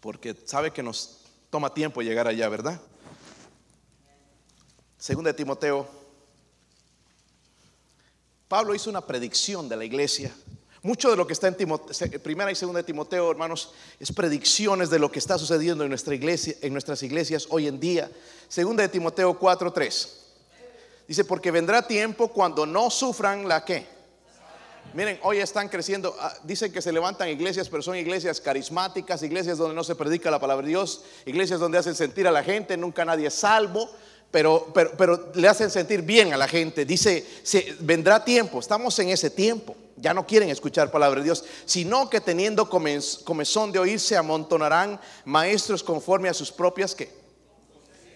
[0.00, 2.80] Porque sabe que nos toma tiempo llegar allá, ¿verdad?
[5.02, 5.84] Segunda de Timoteo.
[8.46, 10.32] Pablo hizo una predicción de la iglesia.
[10.80, 11.56] Mucho de lo que está en
[12.22, 16.14] primera y segunda de Timoteo, hermanos, es predicciones de lo que está sucediendo en nuestra
[16.14, 18.12] iglesia, en nuestras iglesias hoy en día.
[18.46, 20.08] Segunda de Timoteo 4:3.
[21.08, 23.84] Dice, porque vendrá tiempo cuando no sufran la que.
[24.94, 29.58] Miren, hoy están creciendo, ah, dicen que se levantan iglesias, pero son iglesias carismáticas, iglesias
[29.58, 32.76] donde no se predica la palabra de Dios, iglesias donde hacen sentir a la gente,
[32.76, 33.90] nunca nadie es salvo,
[34.32, 36.86] pero, pero, le hacen sentir bien a la gente.
[36.86, 39.76] Dice, se, vendrá tiempo, estamos en ese tiempo.
[39.98, 44.98] Ya no quieren escuchar palabra de Dios, sino que teniendo comezón de oír se amontonarán
[45.26, 47.12] maestros conforme a sus propias que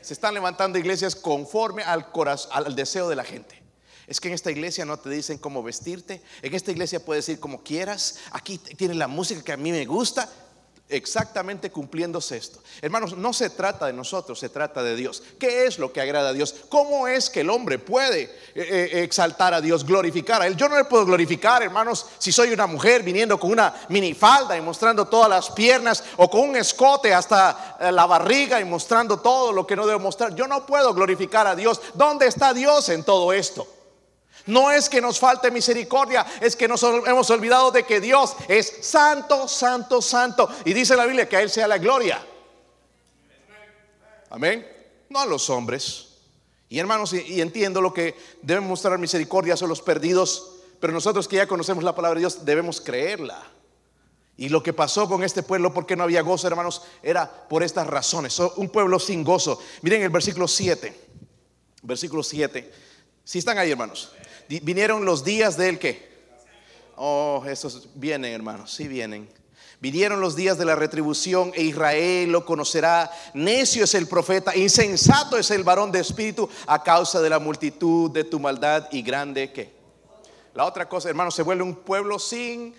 [0.00, 2.06] se están levantando iglesias conforme al,
[2.50, 3.62] al deseo de la gente.
[4.06, 7.40] Es que en esta iglesia no te dicen cómo vestirte, en esta iglesia puedes ir
[7.40, 10.30] como quieras, aquí tienes la música que a mí me gusta,
[10.88, 12.60] exactamente cumpliéndose esto.
[12.80, 15.22] Hermanos, no se trata de nosotros, se trata de Dios.
[15.38, 16.54] ¿Qué es lo que agrada a Dios?
[16.68, 20.56] ¿Cómo es que el hombre puede eh, eh, exaltar a Dios, glorificar a Él?
[20.56, 24.60] Yo no le puedo glorificar, hermanos, si soy una mujer viniendo con una minifalda y
[24.60, 29.52] mostrando todas las piernas o con un escote hasta eh, la barriga y mostrando todo
[29.52, 30.34] lo que no debo mostrar.
[30.34, 31.80] Yo no puedo glorificar a Dios.
[31.94, 33.75] ¿Dónde está Dios en todo esto?
[34.46, 38.78] No es que nos falte misericordia, es que nos hemos olvidado de que Dios es
[38.80, 40.48] santo, santo, santo.
[40.64, 42.24] Y dice la Biblia que a Él sea la gloria.
[44.30, 44.66] Amén.
[45.08, 46.06] No a los hombres.
[46.68, 51.36] Y hermanos, y, entiendo lo que deben mostrar misericordia son los perdidos, pero nosotros que
[51.36, 53.50] ya conocemos la palabra de Dios debemos creerla.
[54.36, 57.86] Y lo que pasó con este pueblo, porque no había gozo, hermanos, era por estas
[57.86, 58.38] razones.
[58.56, 59.58] Un pueblo sin gozo.
[59.80, 60.94] Miren el versículo 7.
[61.82, 62.70] Versículo 7.
[63.24, 64.12] Si están ahí, hermanos.
[64.48, 66.06] Vinieron los días del que.
[66.96, 69.28] Oh, esos vienen, hermanos, sí vienen.
[69.80, 73.10] Vinieron los días de la retribución e Israel lo conocerá.
[73.34, 78.10] Necio es el profeta, insensato es el varón de espíritu a causa de la multitud
[78.10, 79.76] de tu maldad y grande que.
[80.54, 82.74] La otra cosa, hermanos, se vuelve un pueblo sin,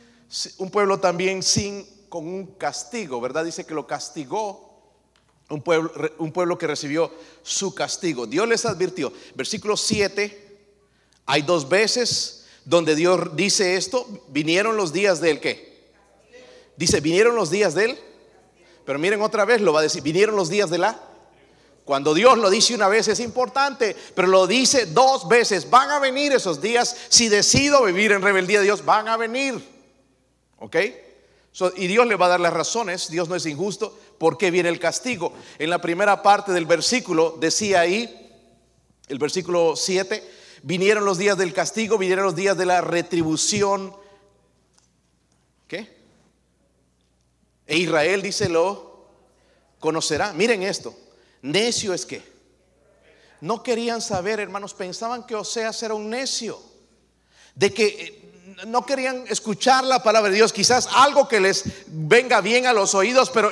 [0.57, 3.45] un pueblo también sin, con un castigo, ¿verdad?
[3.45, 4.67] Dice que lo castigó
[5.49, 7.11] un pueblo, un pueblo que recibió
[7.43, 8.25] su castigo.
[8.25, 10.46] Dios les advirtió, versículo 7
[11.27, 15.85] hay dos veces donde Dios dice esto, vinieron los días del qué.
[16.75, 17.97] Dice, vinieron los días del.
[18.85, 20.99] Pero miren otra vez, lo va a decir, vinieron los días de la.
[21.83, 25.69] Cuando Dios lo dice una vez es importante, pero lo dice dos veces.
[25.69, 26.95] Van a venir esos días.
[27.09, 29.55] Si decido vivir en rebeldía de Dios, van a venir.
[30.59, 30.75] ¿Ok?
[31.75, 33.09] y Dios le va a dar las razones.
[33.09, 33.97] Dios no es injusto.
[34.17, 35.33] ¿Por qué viene el castigo?
[35.57, 38.29] En la primera parte del versículo decía ahí,
[39.07, 43.95] el versículo 7, Vinieron los días del castigo, vinieron los días de la retribución.
[45.67, 45.95] ¿Qué?
[47.65, 49.07] E Israel, dice, lo
[49.79, 50.33] conocerá.
[50.33, 50.95] Miren esto.
[51.41, 52.21] Necio es que.
[53.41, 56.59] No querían saber, hermanos, pensaban que Oseas era un necio.
[57.53, 58.26] De que eh,
[58.65, 62.95] no querían escuchar la palabra de Dios, quizás algo que les venga bien a los
[62.95, 63.51] oídos, pero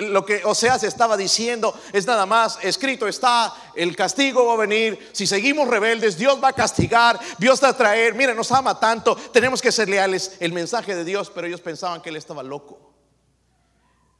[0.00, 5.10] lo que Oseas estaba diciendo es nada más, escrito está, el castigo va a venir,
[5.12, 9.14] si seguimos rebeldes, Dios va a castigar, Dios va a traer, mira, nos ama tanto,
[9.14, 12.90] tenemos que ser leales, el mensaje de Dios, pero ellos pensaban que él estaba loco.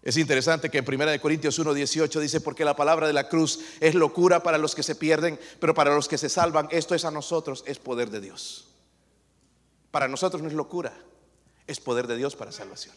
[0.03, 3.95] Es interesante que en 1 Corintios 1:18 dice, porque la palabra de la cruz es
[3.95, 7.13] locura para los que se pierden, pero para los que se salvan, esto es a
[7.13, 8.72] nosotros, es poder de Dios.
[9.93, 10.93] Para nosotros no es locura,
[11.67, 12.97] es poder de Dios para salvación.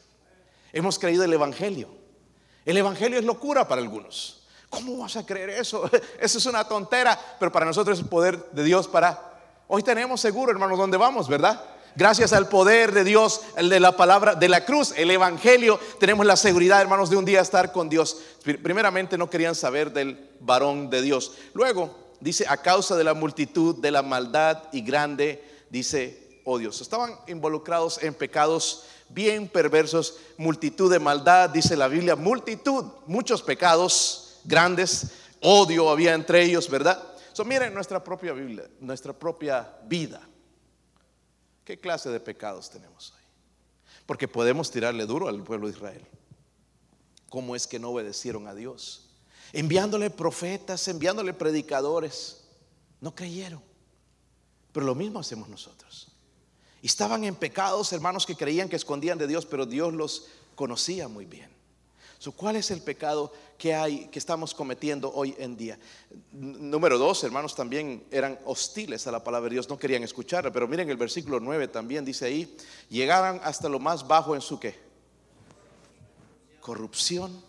[0.73, 1.89] Hemos creído el Evangelio.
[2.65, 4.41] El Evangelio es locura para algunos.
[4.69, 5.89] ¿Cómo vas a creer eso?
[6.19, 9.33] Eso es una tontera, pero para nosotros es poder de Dios para...
[9.67, 11.61] Hoy tenemos seguro, hermanos, dónde vamos, ¿verdad?
[11.95, 16.25] Gracias al poder de Dios, el de la palabra, de la cruz, el Evangelio, tenemos
[16.25, 18.21] la seguridad, hermanos, de un día estar con Dios.
[18.43, 21.33] Primeramente no querían saber del varón de Dios.
[21.53, 26.79] Luego dice, a causa de la multitud, de la maldad y grande, dice, odios.
[26.79, 34.39] Estaban involucrados en pecados bien perversos, multitud de maldad, dice la Biblia, multitud, muchos pecados
[34.45, 37.03] grandes, odio había entre ellos, ¿verdad?
[37.33, 40.21] So, miren nuestra propia Biblia, nuestra propia vida.
[41.65, 43.25] ¿Qué clase de pecados tenemos ahí?
[44.05, 46.05] Porque podemos tirarle duro al pueblo de Israel.
[47.29, 49.09] ¿Cómo es que no obedecieron a Dios?
[49.51, 52.43] Enviándole profetas, enviándole predicadores.
[53.01, 53.61] No creyeron.
[54.71, 56.14] Pero lo mismo hacemos nosotros
[56.87, 61.25] estaban en pecados, hermanos que creían que escondían de Dios, pero Dios los conocía muy
[61.25, 61.55] bien.
[62.31, 65.77] ¿Cuál es el pecado que hay, que estamos cometiendo hoy en día?
[66.31, 70.67] Número dos, hermanos también eran hostiles a la palabra de Dios, no querían escucharla, pero
[70.67, 72.57] miren el versículo 9 también dice ahí,
[72.89, 74.75] llegaran hasta lo más bajo en su qué?
[76.61, 77.43] Corrupción,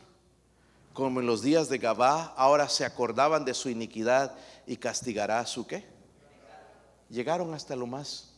[0.92, 4.34] como en los días de Gabá, ahora se acordaban de su iniquidad
[4.66, 5.86] y castigará su qué?
[7.08, 8.35] Llegaron hasta lo más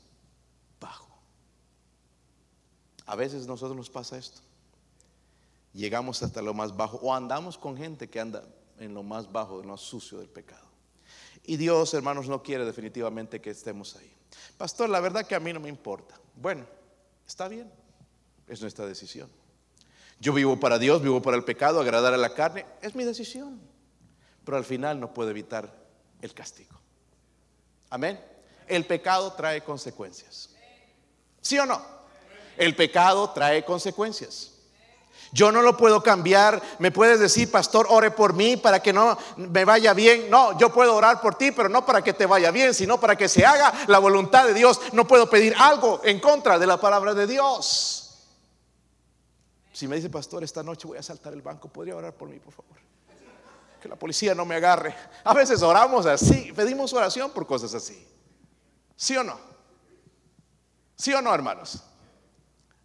[3.08, 4.42] A veces nosotros nos pasa esto.
[5.72, 8.44] Llegamos hasta lo más bajo o andamos con gente que anda
[8.78, 10.66] en lo más bajo, en lo sucio del pecado.
[11.44, 14.12] Y Dios, hermanos, no quiere definitivamente que estemos ahí.
[14.58, 16.20] Pastor, la verdad que a mí no me importa.
[16.36, 16.66] Bueno,
[17.26, 17.72] está bien.
[18.46, 19.30] Es nuestra decisión.
[20.20, 22.66] Yo vivo para Dios, vivo para el pecado, agradar a la carne.
[22.82, 23.58] Es mi decisión.
[24.44, 25.74] Pero al final no puedo evitar
[26.20, 26.78] el castigo.
[27.88, 28.22] Amén.
[28.66, 30.50] El pecado trae consecuencias.
[31.40, 31.97] ¿Sí o no?
[32.58, 34.52] El pecado trae consecuencias.
[35.32, 36.60] Yo no lo puedo cambiar.
[36.78, 40.30] Me puedes decir, pastor, ore por mí para que no me vaya bien.
[40.30, 43.16] No, yo puedo orar por ti, pero no para que te vaya bien, sino para
[43.16, 44.80] que se haga la voluntad de Dios.
[44.92, 48.04] No puedo pedir algo en contra de la palabra de Dios.
[49.72, 52.38] Si me dice, pastor, esta noche voy a saltar el banco, ¿podría orar por mí,
[52.40, 52.76] por favor?
[53.80, 54.94] Que la policía no me agarre.
[55.22, 58.04] A veces oramos así, pedimos oración por cosas así.
[58.96, 59.38] ¿Sí o no?
[60.96, 61.80] ¿Sí o no, hermanos?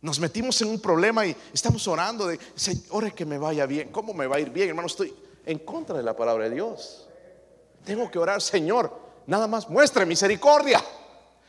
[0.03, 3.87] Nos metimos en un problema y estamos orando de, Señor, que me vaya bien.
[3.87, 4.87] ¿Cómo me va a ir bien, hermano?
[4.87, 7.07] Estoy en contra de la palabra de Dios.
[7.85, 8.93] Tengo que orar, Señor,
[9.27, 10.83] nada más muestre misericordia.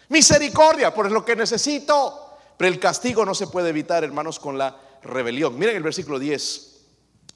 [0.09, 2.37] Misericordia por lo que necesito.
[2.57, 5.59] Pero el castigo no se puede evitar, hermanos, con la rebelión.
[5.59, 6.77] Miren el versículo 10.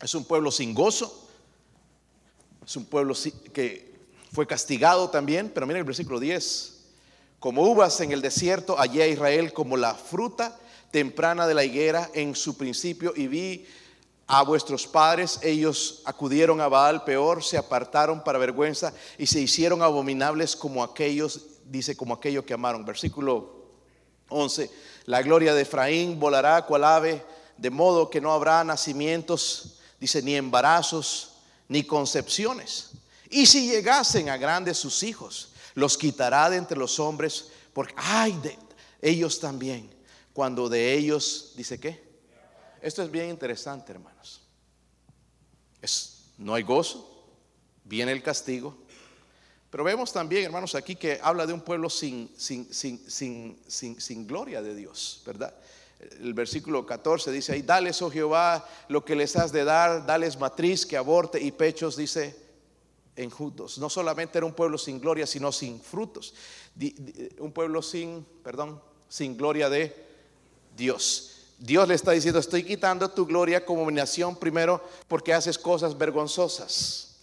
[0.01, 1.29] Es un pueblo sin gozo.
[2.65, 3.15] Es un pueblo
[3.53, 3.93] que
[4.33, 5.51] fue castigado también.
[5.53, 6.75] Pero miren el versículo 10.
[7.41, 10.57] Como uvas en el desierto, allí a Israel como la fruta
[10.91, 13.67] temprana de la higuera en su principio y vi
[14.27, 19.83] a vuestros padres, ellos acudieron a Baal peor, se apartaron para vergüenza y se hicieron
[19.83, 22.85] abominables como aquellos, dice, como aquello que amaron.
[22.85, 23.57] Versículo
[24.29, 24.71] 11,
[25.07, 27.25] la gloria de Efraín volará cual ave,
[27.57, 31.33] de modo que no habrá nacimientos, dice, ni embarazos,
[31.67, 32.91] ni concepciones.
[33.31, 38.39] Y si llegasen a grandes sus hijos, los quitará de entre los hombres, porque, ay,
[38.43, 38.59] de
[39.01, 39.98] ellos también
[40.39, 42.01] cuando de ellos, dice qué?
[42.81, 44.41] Esto es bien interesante, hermanos.
[45.83, 47.27] Es, no hay gozo,
[47.83, 48.79] viene el castigo.
[49.69, 54.63] Pero vemos también, hermanos, aquí que habla de un pueblo sin, sin, sin, sin, gloria
[54.63, 55.53] de Dios, ¿verdad?
[56.21, 60.39] El versículo 14 dice ahí, dales, oh Jehová, lo que les has de dar, dales
[60.39, 62.37] matriz que aborte y pechos, dice,
[63.17, 63.77] enjutos.
[63.79, 66.33] No solamente era un pueblo sin gloria, sino sin frutos.
[67.41, 70.07] Un pueblo sin, perdón, sin gloria de
[70.79, 71.25] Dios.
[71.59, 77.17] Dios le está diciendo, estoy quitando tu gloria como nación primero porque haces cosas vergonzosas.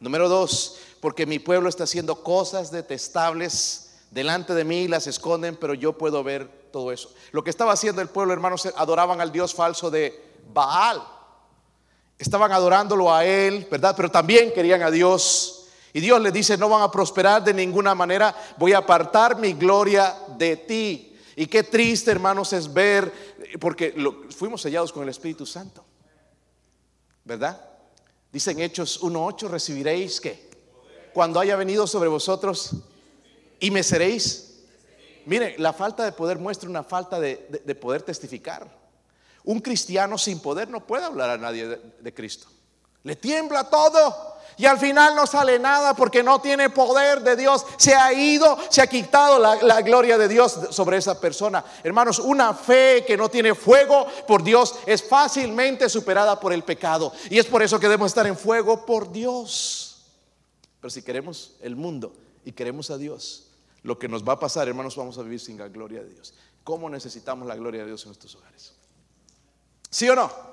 [0.00, 5.74] Número dos, porque mi pueblo está haciendo cosas detestables delante de mí, las esconden, pero
[5.74, 7.12] yo puedo ver todo eso.
[7.30, 11.02] Lo que estaba haciendo el pueblo, hermanos, adoraban al Dios falso de Baal.
[12.18, 13.94] Estaban adorándolo a él, ¿verdad?
[13.96, 15.66] Pero también querían a Dios.
[15.92, 19.52] Y Dios les dice, no van a prosperar de ninguna manera, voy a apartar mi
[19.52, 21.07] gloria de ti.
[21.38, 23.12] Y qué triste, hermanos, es ver,
[23.60, 23.94] porque
[24.36, 25.84] fuimos sellados con el Espíritu Santo,
[27.24, 27.64] ¿verdad?
[28.32, 30.50] Dicen Hechos 1.8, recibiréis que
[31.14, 32.72] cuando haya venido sobre vosotros
[33.60, 34.64] y me seréis.
[35.26, 37.36] Mire, la falta de poder muestra una falta de,
[37.80, 38.68] poder testificar.
[39.44, 42.48] Un cristiano sin poder no puede hablar a nadie de Cristo.
[43.04, 47.64] Le tiembla todo y al final no sale nada porque no tiene poder de Dios.
[47.76, 51.64] Se ha ido, se ha quitado la, gloria de Dios sobre esa persona.
[51.84, 57.12] Hermanos, una fe que no tiene fuego por Dios es fácilmente superada por el pecado.
[57.30, 60.06] Y es por eso que debemos estar en fuego por Dios.
[60.80, 62.12] Pero si queremos el mundo
[62.44, 63.52] y queremos a Dios,
[63.84, 66.34] lo que nos va a pasar, hermanos, vamos a vivir sin la gloria de Dios.
[66.64, 68.74] ¿Cómo necesitamos la gloria de Dios en nuestros hogares?
[69.88, 70.47] ¿Sí o no?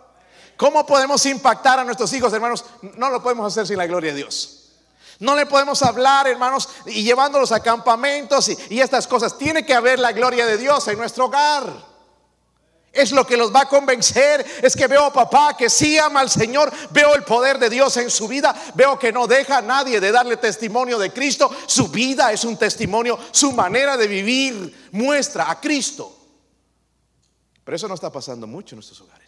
[0.57, 2.65] ¿Cómo podemos impactar a nuestros hijos, hermanos?
[2.97, 4.65] No lo podemos hacer sin la gloria de Dios.
[5.19, 9.37] No le podemos hablar, hermanos, y llevándolos a campamentos y, estas cosas.
[9.37, 11.95] Tiene que haber la gloria de Dios en nuestro hogar.
[12.91, 14.45] Es lo que los va a convencer.
[14.61, 16.71] Es que veo a papá que sí ama al Señor.
[16.91, 18.55] Veo el poder de Dios en su vida.
[18.73, 21.51] Veo que no deja a nadie de darle testimonio de Cristo.
[21.65, 23.19] Su vida es un testimonio.
[23.31, 26.13] Su manera de vivir muestra a Cristo.
[27.65, 29.24] Pero eso no está pasando mucho en nuestros hogares.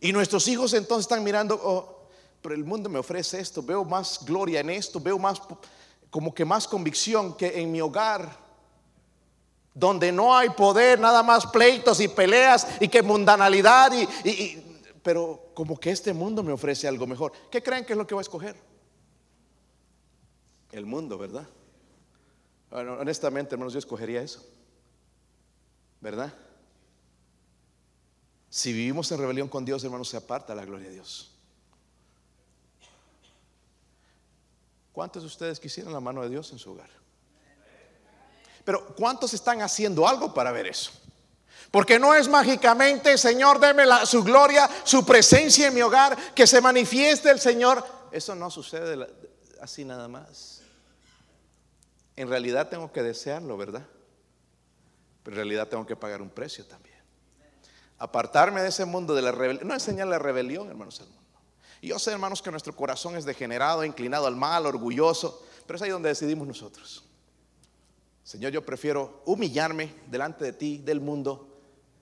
[0.00, 2.08] Y nuestros hijos entonces están mirando, oh,
[2.40, 5.42] pero el mundo me ofrece esto, veo más gloria en esto, veo más,
[6.08, 8.34] como que más convicción que en mi hogar,
[9.74, 13.92] donde no hay poder, nada más pleitos y peleas y que mundanalidad,
[14.24, 14.64] y,
[15.02, 17.32] pero como que este mundo me ofrece algo mejor.
[17.50, 18.56] ¿Qué creen que es lo que va a escoger?
[20.72, 21.46] El mundo, ¿verdad?
[22.70, 24.42] Bueno, honestamente, hermanos, yo escogería eso,
[26.00, 26.32] ¿verdad?
[28.50, 31.30] Si vivimos en rebelión con Dios, hermanos, se aparta la gloria de Dios.
[34.92, 36.90] ¿Cuántos de ustedes quisieran la mano de Dios en su hogar?
[38.64, 40.90] Pero ¿cuántos están haciendo algo para ver eso?
[41.70, 46.60] Porque no es mágicamente, Señor, deme su gloria, su presencia en mi hogar, que se
[46.60, 47.84] manifieste el Señor.
[48.10, 49.06] Eso no sucede
[49.60, 50.62] así nada más.
[52.16, 53.86] En realidad tengo que desearlo, ¿verdad?
[55.22, 56.89] Pero en realidad tengo que pagar un precio también
[58.00, 61.20] apartarme de ese mundo de la rebelión, no enseñar la rebelión, hermanos, al mundo.
[61.82, 65.90] Yo sé, hermanos, que nuestro corazón es degenerado, inclinado al mal, orgulloso, pero es ahí
[65.90, 67.04] donde decidimos nosotros.
[68.24, 71.46] Señor, yo prefiero humillarme delante de ti, del mundo,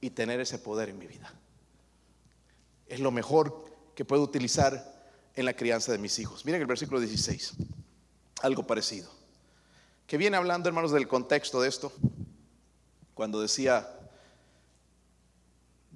[0.00, 1.34] y tener ese poder en mi vida.
[2.86, 3.64] Es lo mejor
[3.96, 5.02] que puedo utilizar
[5.34, 6.44] en la crianza de mis hijos.
[6.44, 7.54] Miren el versículo 16,
[8.42, 9.10] algo parecido,
[10.06, 11.92] que viene hablando, hermanos, del contexto de esto,
[13.14, 13.97] cuando decía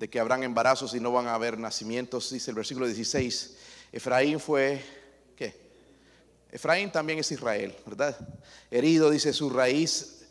[0.02, 3.56] de que habrán embarazos y no van a haber nacimientos, dice el versículo 16.
[3.92, 4.84] Efraín fue,
[5.36, 5.54] ¿qué?
[6.50, 8.18] Efraín también es Israel, ¿verdad?
[8.68, 10.26] Herido, dice, su raíz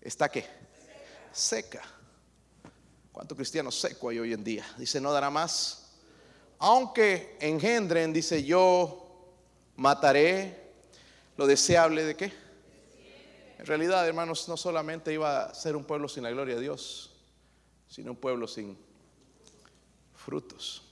[0.00, 0.46] está qué?
[1.32, 1.82] Seca.
[3.10, 4.64] ¿Cuánto cristiano seco hay hoy en día?
[4.78, 5.96] Dice, no dará más.
[6.60, 9.34] Aunque engendren, dice, yo
[9.74, 10.74] mataré
[11.36, 12.32] lo deseable de qué?
[13.58, 17.16] En realidad, hermanos, no solamente iba a ser un pueblo sin la gloria de Dios,
[17.88, 18.86] sino un pueblo sin
[20.28, 20.82] frutos.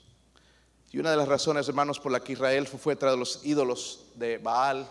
[0.90, 4.38] Y una de las razones, hermanos, por la que Israel fue tras los ídolos de
[4.38, 4.88] Baal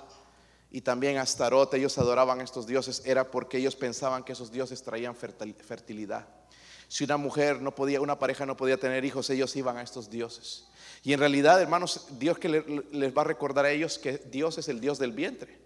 [0.69, 4.83] y también Astarot, ellos adoraban a estos dioses, era porque ellos pensaban que esos dioses
[4.83, 6.27] traían fertilidad.
[6.87, 10.11] Si una mujer no podía, una pareja no podía tener hijos, ellos iban a estos
[10.11, 10.67] dioses.
[11.01, 12.49] Y en realidad, hermanos, Dios que
[12.91, 15.57] les va a recordar a ellos que Dios es el Dios del vientre.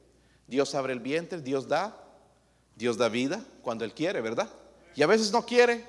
[0.47, 2.01] Dios abre el vientre, Dios da,
[2.77, 4.49] Dios da vida cuando Él quiere, ¿verdad?
[4.95, 5.83] Y a veces no quiere,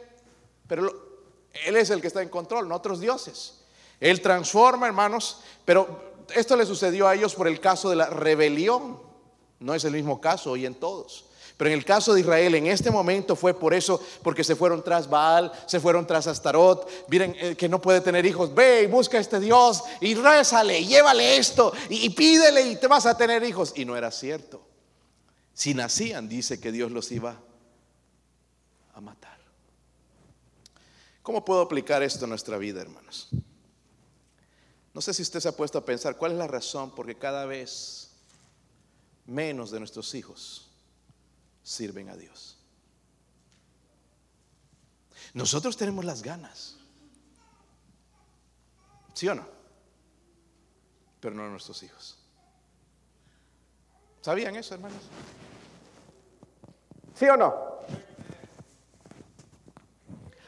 [0.66, 1.09] pero
[1.52, 3.60] él es el que está en control, no otros dioses.
[3.98, 8.98] Él transforma, hermanos, pero esto le sucedió a ellos por el caso de la rebelión.
[9.58, 11.26] No es el mismo caso hoy en todos.
[11.56, 14.82] Pero en el caso de Israel, en este momento fue por eso, porque se fueron
[14.82, 16.88] tras Baal, se fueron tras Astarot.
[17.10, 18.54] Miren eh, que no puede tener hijos.
[18.54, 22.86] Ve y busca a este Dios y rézale, llévale esto y, y pídele y te
[22.86, 23.74] vas a tener hijos.
[23.76, 24.62] Y no era cierto.
[25.52, 27.38] Si nacían, dice que Dios los iba
[28.94, 29.39] a matar.
[31.22, 33.28] ¿Cómo puedo aplicar esto en nuestra vida, hermanos?
[34.92, 37.16] No sé si usted se ha puesto a pensar cuál es la razón por qué
[37.16, 38.10] cada vez
[39.26, 40.70] menos de nuestros hijos
[41.62, 42.58] sirven a Dios.
[45.34, 46.76] Nosotros tenemos las ganas.
[49.14, 49.46] ¿Sí o no?
[51.20, 52.18] Pero no nuestros hijos.
[54.22, 55.02] ¿Sabían eso, hermanos?
[57.14, 57.54] ¿Sí o no?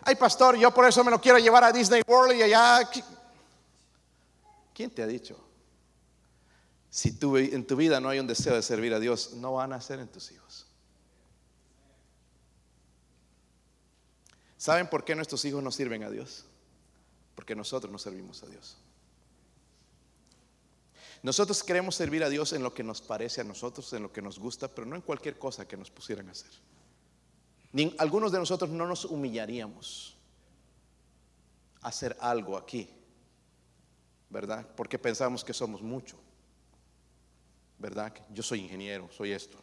[0.04, 2.88] Ay, pastor, yo por eso me lo quiero llevar a Disney World y allá.
[4.74, 5.38] ¿Quién te ha dicho?
[6.90, 9.72] Si tú, en tu vida no hay un deseo de servir a Dios, no van
[9.72, 10.66] a ser en tus hijos.
[14.58, 16.44] ¿Saben por qué nuestros hijos no sirven a Dios?
[17.34, 18.76] Porque nosotros no servimos a Dios.
[21.22, 24.22] Nosotros queremos servir a Dios en lo que nos parece a nosotros, en lo que
[24.22, 26.50] nos gusta, pero no en cualquier cosa que nos pusieran a hacer.
[27.98, 30.14] Algunos de nosotros no nos humillaríamos
[31.80, 32.88] a hacer algo aquí,
[34.28, 34.66] ¿verdad?
[34.76, 36.16] Porque pensamos que somos mucho,
[37.78, 38.12] ¿verdad?
[38.30, 39.58] Yo soy ingeniero, soy esto.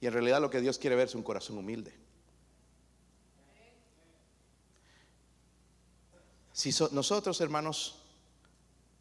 [0.00, 1.94] Y en realidad lo que Dios quiere ver es un corazón humilde.
[6.52, 7.96] Si nosotros, hermanos,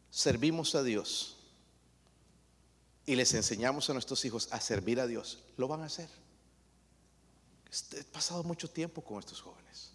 [0.10, 1.38] servimos a Dios
[3.06, 6.10] y les enseñamos a nuestros hijos a servir a Dios, lo van a hacer.
[7.72, 9.92] He pasado mucho tiempo con estos jóvenes.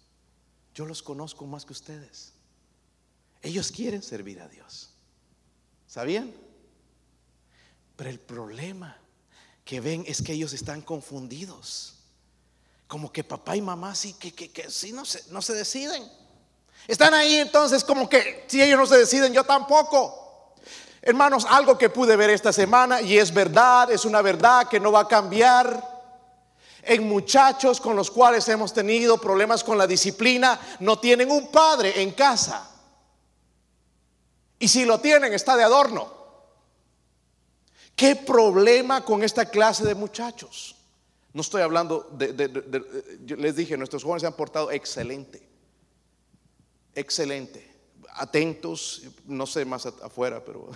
[0.73, 2.33] Yo los conozco más que ustedes.
[3.41, 4.89] Ellos quieren servir a Dios.
[5.87, 6.33] ¿Sabían?
[7.95, 8.97] Pero el problema
[9.63, 11.95] que ven es que ellos están confundidos.
[12.87, 16.03] Como que papá y mamá sí, que, que, sí no se, no se deciden.
[16.87, 20.53] Están ahí entonces como que si ellos no se deciden, yo tampoco.
[21.01, 24.91] Hermanos, algo que pude ver esta semana y es verdad, es una verdad que no
[24.91, 25.94] va a cambiar.
[26.85, 32.01] En muchachos con los cuales hemos tenido problemas con la disciplina, no tienen un padre
[32.01, 32.69] en casa.
[34.59, 36.13] Y si lo tienen, está de adorno.
[37.95, 40.75] ¿Qué problema con esta clase de muchachos?
[41.33, 45.55] No estoy hablando de, les dije, nuestros jóvenes se han portado excelente
[46.95, 47.75] excelente.
[48.13, 50.69] Atentos, no sé más afuera, pero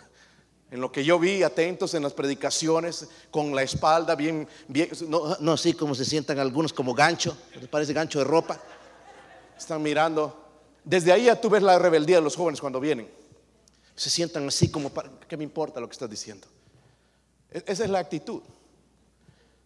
[0.72, 5.36] en lo que yo vi, atentos en las predicaciones, con la espalda bien, bien no,
[5.40, 7.36] no así como se sientan algunos como gancho,
[7.72, 8.60] parece gancho de ropa.
[9.58, 10.46] Están mirando.
[10.84, 13.10] Desde ahí ya tú ves la rebeldía de los jóvenes cuando vienen.
[13.96, 14.92] Se sientan así como,
[15.28, 16.48] ¿qué me importa lo que estás diciendo?
[17.52, 18.42] E-, esa es la actitud.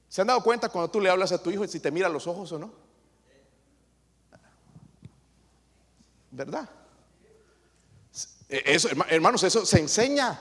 [0.10, 2.08] ¿Se han dado cuenta cuando tú le hablas a tu hijo y si te mira
[2.08, 2.72] los ojos o no?
[6.32, 6.68] ¿Verdad?
[8.48, 10.40] Eso, hermanos, eso se enseña.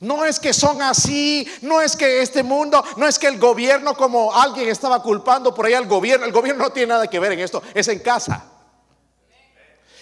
[0.00, 3.94] No es que son así, no es que este mundo, no es que el gobierno,
[3.94, 7.32] como alguien estaba culpando por ahí al gobierno, el gobierno no tiene nada que ver
[7.32, 8.46] en esto, es en casa.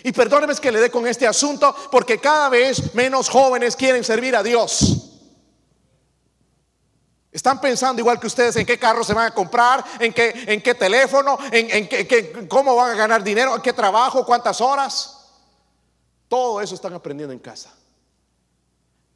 [0.04, 4.36] Y perdóneme que le dé con este asunto, porque cada vez menos jóvenes quieren servir
[4.36, 5.08] a Dios.
[7.32, 10.62] Están pensando igual que ustedes en qué carro se van a comprar, en qué, en
[10.62, 15.26] qué teléfono, en, qué, cómo van a ganar dinero, en qué trabajo, cuántas horas.
[16.28, 17.77] Todo eso están aprendiendo en casa.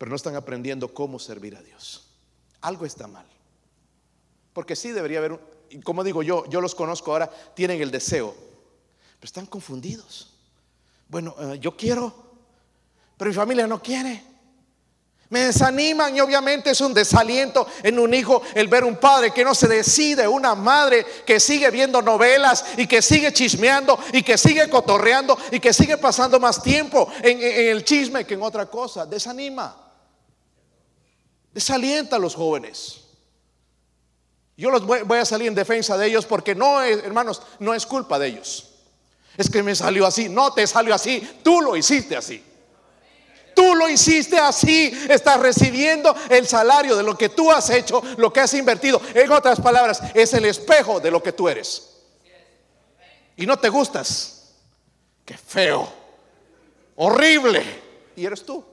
[0.03, 2.03] Pero no están aprendiendo cómo servir a Dios.
[2.63, 3.25] Algo está mal.
[4.53, 5.39] Porque sí debería haber,
[5.85, 10.35] como digo yo, yo los conozco ahora, tienen el deseo, pero están confundidos.
[11.07, 12.13] Bueno, eh, yo quiero,
[13.17, 14.25] pero mi familia no quiere.
[15.29, 19.45] Me desaniman y obviamente es un desaliento en un hijo el ver un padre que
[19.45, 24.37] no se decide, una madre que sigue viendo novelas y que sigue chismeando y que
[24.37, 29.07] sigue cotorreando y que sigue pasando más tiempo en, el chisme que en otra cosa.
[29.07, 29.82] Desanima.
[31.53, 33.01] Desalienta a los jóvenes.
[34.57, 37.87] Yo los voy, a salir en defensa de ellos porque no es, hermanos, no es
[37.87, 38.69] culpa de ellos.
[39.37, 40.29] Es que me salió así.
[40.29, 41.41] No te salió así.
[41.43, 42.43] Tú lo hiciste así.
[43.55, 48.33] Tú lo hiciste así, estás recibiendo el salario de lo que tú has hecho, lo
[48.33, 49.01] que has invertido.
[49.13, 51.91] En otras palabras, es el espejo de lo que tú eres.
[53.37, 54.55] Y no te gustas.
[55.25, 55.93] Qué feo.
[56.97, 57.63] Horrible.
[58.17, 58.65] Y eres tú.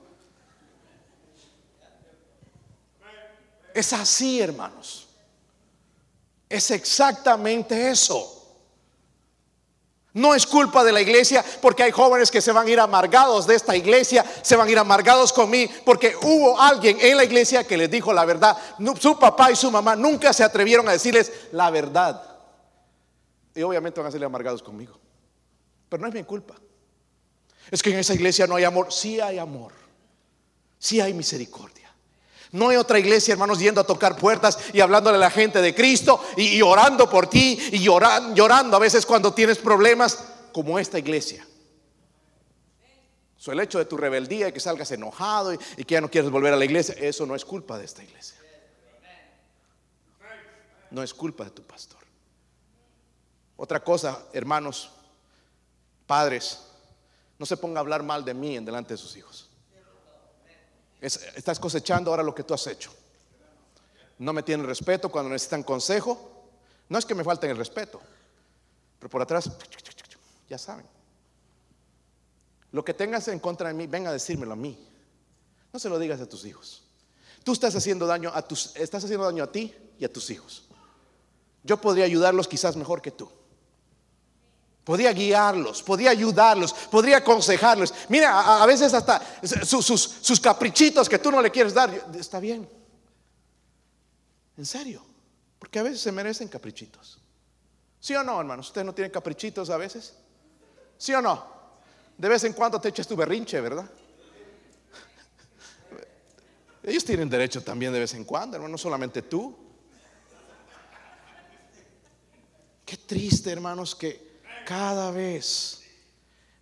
[3.74, 5.08] Es así, hermanos.
[6.48, 8.36] Es exactamente eso.
[10.12, 13.46] No es culpa de la iglesia porque hay jóvenes que se van a ir amargados
[13.46, 17.22] de esta iglesia, se van a ir amargados con mí porque hubo alguien en la
[17.22, 18.56] iglesia que les dijo la verdad.
[18.98, 22.20] Su papá y su mamá nunca se atrevieron a decirles la verdad.
[23.54, 24.98] Y obviamente van a salir amargados conmigo.
[25.88, 26.56] Pero no es mi culpa.
[27.70, 28.92] Es que en esa iglesia no hay amor.
[28.92, 29.72] Sí hay amor.
[30.78, 31.89] Sí hay misericordia.
[32.52, 35.74] No hay otra iglesia, hermanos, yendo a tocar puertas y hablándole a la gente de
[35.74, 40.98] Cristo y, orando por ti y llorando, llorando a veces cuando tienes problemas como esta
[40.98, 41.46] iglesia.
[43.36, 46.10] So, el hecho de tu rebeldía y que salgas enojado y, y que ya no
[46.10, 48.36] quieres volver a la iglesia, eso no es culpa de esta iglesia.
[50.90, 52.00] No es culpa de tu pastor.
[53.56, 54.90] Otra cosa, hermanos,
[56.04, 56.58] padres,
[57.38, 59.49] no se ponga a hablar mal de mí en delante de sus hijos
[61.00, 62.92] estás cosechando ahora lo que tú has hecho.
[64.18, 66.30] No me tienen respeto cuando necesitan consejo.
[66.88, 68.00] No es que me falten el respeto.
[68.98, 69.50] Pero por atrás,
[70.48, 70.86] ya saben.
[72.72, 74.78] Lo que tengas en contra de mí, venga a decírmelo a mí.
[75.72, 76.82] No se lo digas a tus hijos.
[77.42, 80.64] Tú estás haciendo daño a tus, estás haciendo daño a ti y a tus hijos.
[81.62, 83.30] Yo podría ayudarlos quizás mejor que tú.
[84.90, 87.94] Podría guiarlos, podría ayudarlos, podría aconsejarlos.
[88.08, 89.22] Mira, a, veces hasta
[89.64, 92.68] sus, caprichitos que tú no le quieres dar, está bien.
[94.56, 95.00] En serio,
[95.60, 97.20] porque a veces se merecen caprichitos.
[98.00, 98.66] ¿Sí o no, hermanos?
[98.66, 100.16] ¿Usted no tiene caprichitos a veces?
[100.98, 101.46] ¿Sí o no?
[102.18, 103.88] De vez en cuando te echas tu berrinche, ¿verdad?
[106.82, 109.56] Ellos tienen derecho también de vez en cuando, hermano, no solamente tú.
[112.84, 114.29] Qué triste, hermanos, que
[114.70, 115.82] cada vez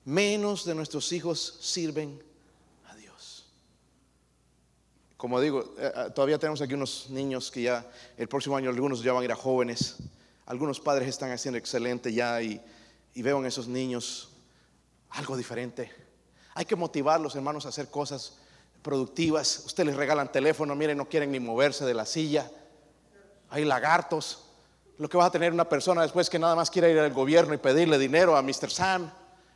[0.06, 2.18] menos de nuestros hijos sirven
[2.86, 3.44] a Dios.
[5.18, 7.86] Como digo, eh, eh, todavía tenemos aquí unos niños que ya
[8.16, 9.96] el próximo año algunos ya van a ir a jóvenes.
[10.46, 12.58] Algunos padres están haciendo excelente ya y,
[13.12, 14.30] y veo en esos niños
[15.10, 15.92] algo diferente.
[16.54, 18.38] Hay que motivarlos, hermanos, a hacer cosas
[18.80, 19.64] productivas.
[19.66, 22.50] Ustedes les regalan teléfono, miren, no quieren ni moverse de la silla.
[23.50, 24.47] Hay lagartos.
[24.98, 27.54] Lo que va a tener una persona después que nada más quiere ir al gobierno
[27.54, 28.70] y pedirle dinero a Mr.
[28.70, 29.10] Sam.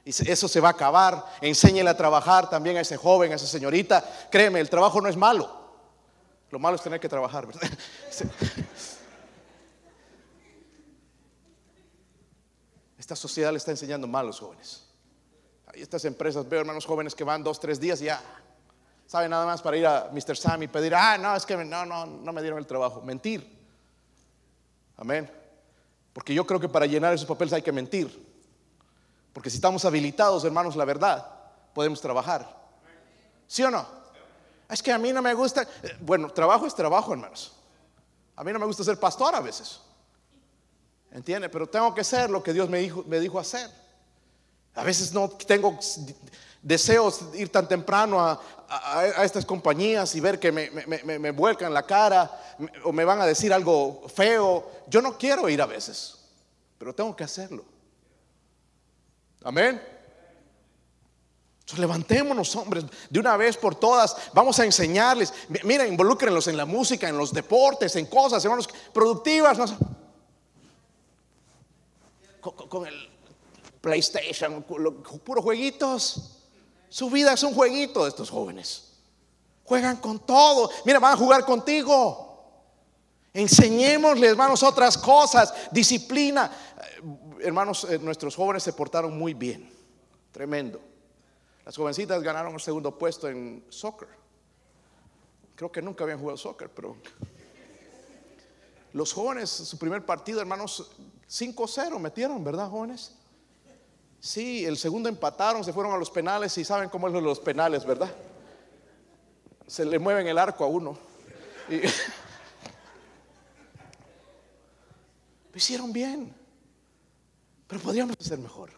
[0.04, 1.24] Y eso se va a acabar.
[1.40, 4.04] Enséñele a trabajar también a ese joven, a esa señorita.
[4.30, 5.62] Créeme, el trabajo no es malo.
[6.50, 7.48] Lo malo es tener que trabajar.
[12.98, 14.86] Esta sociedad le está enseñando mal a los jóvenes.
[15.66, 18.22] Hay estas empresas, veo hermanos jóvenes que van dos, tres días y ya
[19.06, 20.36] sabe nada más para ir a Mr.
[20.36, 23.00] Sam y pedir, ah, no, es que no, no, no me dieron el trabajo.
[23.02, 23.61] Mentir.
[25.02, 25.28] Amén.
[26.12, 28.24] Porque yo creo que para llenar esos papeles hay que mentir.
[29.32, 31.26] Porque si estamos habilitados, hermanos, la verdad,
[31.74, 32.48] podemos trabajar.
[33.48, 33.84] ¿Sí o no?
[34.70, 35.62] Es que a mí no me gusta.
[35.82, 37.52] Eh, bueno, trabajo es trabajo, hermanos.
[38.36, 39.80] A mí no me gusta ser pastor a veces.
[41.10, 41.48] ¿Entiende?
[41.48, 43.68] Pero tengo que ser lo que Dios me dijo, me dijo hacer.
[44.76, 45.80] A veces no tengo
[46.62, 48.40] deseos ir tan temprano a,
[49.22, 54.02] estas compañías y ver que me, vuelcan la cara o me van a decir algo
[54.08, 54.70] feo.
[54.86, 56.18] Yo no quiero ir a veces,
[56.78, 57.64] pero tengo que hacerlo.
[59.44, 59.82] Amén.
[61.60, 64.16] Entonces, levantémonos, hombres, de una vez por todas.
[64.32, 65.34] Vamos a enseñarles.
[65.64, 69.58] Mira, involúcrenlos en la música, en los deportes, en cosas, hermanos, productivas.
[72.40, 73.10] con el
[73.82, 76.41] PlayStation, puros jueguitos.
[76.92, 78.98] Su vida es un jueguito de estos jóvenes.
[79.64, 80.68] Juegan con todo.
[80.84, 82.52] Mira, van a jugar contigo.
[83.32, 85.54] Enseñémosles, hermanos, otras cosas.
[85.70, 86.52] Disciplina.
[86.76, 89.72] Eh, hermanos, eh, nuestros jóvenes se portaron muy bien.
[90.32, 90.82] Tremendo.
[91.64, 94.08] Las jovencitas ganaron el segundo puesto en soccer.
[95.54, 96.98] Creo que nunca habían jugado soccer, pero
[98.92, 100.90] los jóvenes, su primer partido, hermanos,
[101.26, 103.14] 5-0 metieron, ¿verdad, jóvenes?
[104.24, 107.84] Sí, el segundo empataron, se fueron a los penales y saben cómo es los penales,
[107.84, 108.14] ¿verdad?
[109.66, 110.96] Se le mueven el arco a uno.
[115.50, 116.32] lo hicieron bien,
[117.66, 118.70] pero podríamos hacer mejor,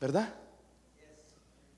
[0.00, 0.32] ¿verdad?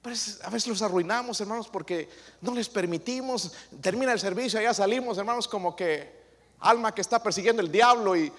[0.05, 2.11] a veces los arruinamos, hermanos, porque
[2.43, 3.51] no les permitimos.
[3.81, 6.23] Termina el servicio, ya salimos, hermanos, como que
[6.61, 8.31] alma que está persiguiendo el diablo y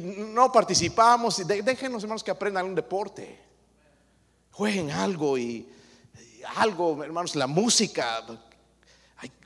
[0.00, 1.46] no participamos.
[1.46, 3.38] Déjenos, hermanos, que aprendan un deporte.
[4.52, 5.68] Jueguen algo y,
[6.56, 8.24] algo, hermanos, la música.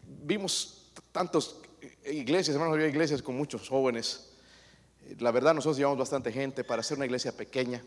[0.05, 1.57] vimos tantas
[2.05, 4.31] iglesias, hermanos, había iglesias con muchos jóvenes.
[5.18, 7.83] La verdad, nosotros llevamos bastante gente para hacer una iglesia pequeña.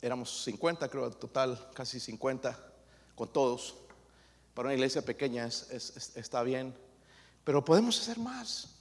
[0.00, 2.58] Éramos 50, creo, total, casi 50
[3.14, 3.76] con todos.
[4.54, 6.74] Para una iglesia pequeña está bien,
[7.44, 8.71] pero podemos hacer más.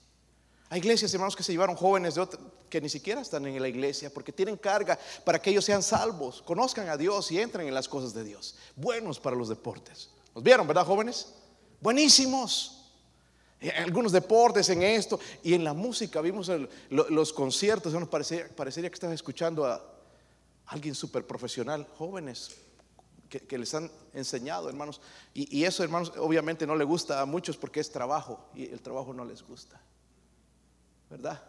[0.71, 2.25] Hay iglesias, hermanos, que se llevaron jóvenes de
[2.69, 6.41] que ni siquiera están en la iglesia porque tienen carga para que ellos sean salvos,
[6.43, 8.55] conozcan a Dios y entren en las cosas de Dios.
[8.77, 10.11] Buenos para los deportes.
[10.33, 11.33] ¿Los vieron, verdad, jóvenes?
[11.81, 12.89] Buenísimos.
[13.79, 16.21] Algunos deportes en esto y en la música.
[16.21, 16.49] Vimos
[16.89, 17.91] los conciertos.
[17.91, 19.85] Nos parecería, que estaba escuchando a
[20.67, 22.49] alguien súper profesional, jóvenes
[23.27, 25.01] que, les han enseñado, hermanos.
[25.33, 28.79] Y, y eso, hermanos, obviamente no le gusta a muchos porque es trabajo y el
[28.79, 29.81] trabajo no les gusta.
[31.11, 31.41] ¿Verdad?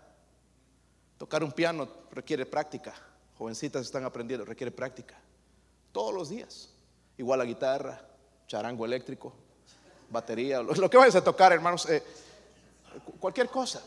[1.17, 2.93] Tocar un piano requiere práctica.
[3.39, 5.15] Jovencitas están aprendiendo, requiere práctica.
[5.93, 6.71] Todos los días.
[7.17, 8.05] Igual la guitarra,
[8.49, 9.33] charango eléctrico,
[10.11, 12.03] batería, lo, que vayas a tocar, hermanos, eh,
[13.21, 13.81] cualquier cosa.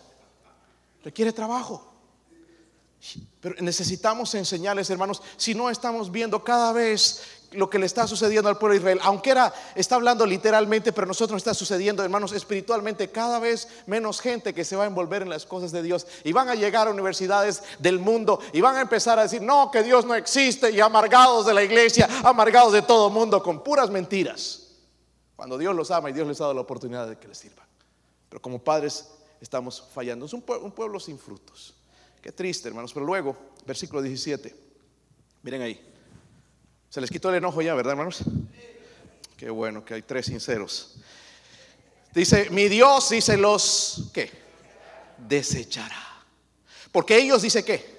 [1.04, 1.92] Requiere trabajo.
[3.42, 7.22] Pero necesitamos enseñarles, hermanos, si no estamos viendo cada vez
[7.56, 11.08] lo que le está sucediendo al pueblo de Israel, aunque era, está hablando literalmente, pero
[11.08, 15.30] nosotros está sucediendo, hermanos, espiritualmente, cada vez menos gente que se va a envolver en
[15.30, 18.82] las cosas de Dios y van a llegar a universidades del mundo y van a
[18.82, 22.82] empezar a decir, no, que Dios no existe y amargados de la iglesia, amargados de
[22.82, 24.68] todo mundo, con puras mentiras,
[25.36, 27.66] cuando Dios los ama y Dios les ha dado la oportunidad de que les sirvan.
[28.30, 29.10] Pero como padres
[29.42, 31.74] estamos fallando, es un pueblo, un pueblo sin frutos.
[32.22, 34.56] Qué triste, hermanos, pero luego, versículo 17,
[35.44, 35.95] miren ahí.
[36.90, 38.24] Se les quitó el enojo ya, ¿verdad, hermanos?
[39.38, 40.96] Qué bueno que hay tres sinceros.
[42.14, 44.32] Dice, mi Dios dice los, ¿qué?
[45.18, 46.24] Desechará.
[46.92, 47.94] Porque ellos, dice ¿qué?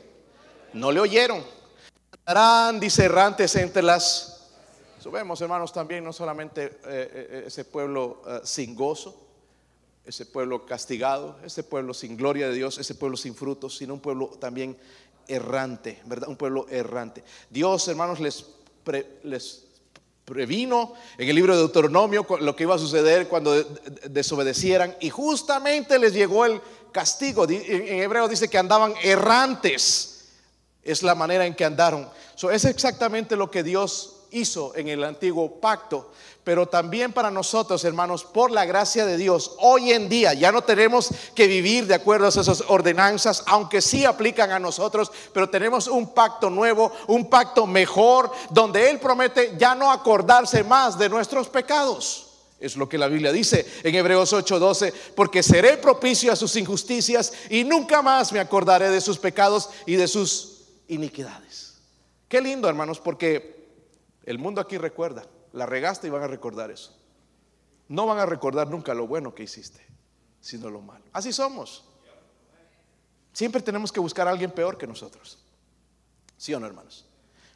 [0.73, 1.45] No le oyeron.
[2.25, 4.49] Andarán, dice, errantes entre las...
[4.99, 9.29] Subemos, hermanos, también no solamente eh, eh, ese pueblo eh, sin gozo,
[10.05, 14.01] ese pueblo castigado, ese pueblo sin gloria de Dios, ese pueblo sin frutos, sino un
[14.01, 14.79] pueblo también
[15.29, 16.29] errante, ¿verdad?
[16.29, 17.23] Un pueblo errante.
[17.51, 18.47] Dios, hermanos, les
[19.25, 19.65] les
[20.25, 23.63] previno en el libro de Deuteronomio lo que iba a suceder cuando
[24.11, 26.61] desobedecieran y justamente les llegó el
[26.93, 27.47] castigo.
[27.49, 30.13] En hebreo dice que andaban errantes.
[30.83, 32.09] Es la manera en que andaron.
[32.53, 36.11] es exactamente lo que Dios hizo en el antiguo pacto
[36.47, 40.63] pero también para nosotros, hermanos, por la gracia de Dios, hoy en día ya no
[40.63, 45.89] tenemos que vivir de acuerdo a esas ordenanzas, aunque sí aplican a nosotros, pero tenemos
[45.89, 51.49] un pacto nuevo, un pacto mejor, donde Él promete ya no acordarse más de nuestros
[51.49, 52.29] pecados.
[52.61, 57.33] Es lo que la Biblia dice en Hebreos 8:12, porque seré propicio a sus injusticias
[57.51, 61.75] y nunca más me acordaré de sus pecados y de sus iniquidades.
[62.29, 63.56] Qué lindo, hermanos, porque
[64.27, 65.25] el mundo aquí recuerda
[65.57, 66.95] la regaste y van a recordar eso.
[67.89, 69.81] No van a recordar nunca lo bueno que hiciste,
[70.41, 71.05] sino lo malo.
[71.13, 71.85] Así somos.
[73.33, 75.39] Siempre tenemos que buscar a alguien peor que nosotros.
[76.37, 77.07] ¿Sí o no, hermanos?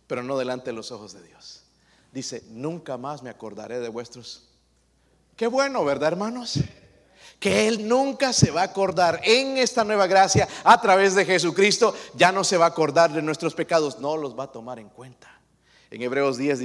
[0.06, 1.64] Pero no delante de los ojos de Dios.
[2.12, 4.48] Dice, nunca más me acordaré de vuestros.
[5.36, 6.58] Qué bueno, ¿verdad, hermanos?
[7.38, 11.94] Que Él nunca se va a acordar en esta nueva gracia a través de Jesucristo.
[12.14, 14.88] Ya no se va a acordar de nuestros pecados, no los va a tomar en
[14.88, 15.29] cuenta.
[15.90, 16.60] En Hebreos 10,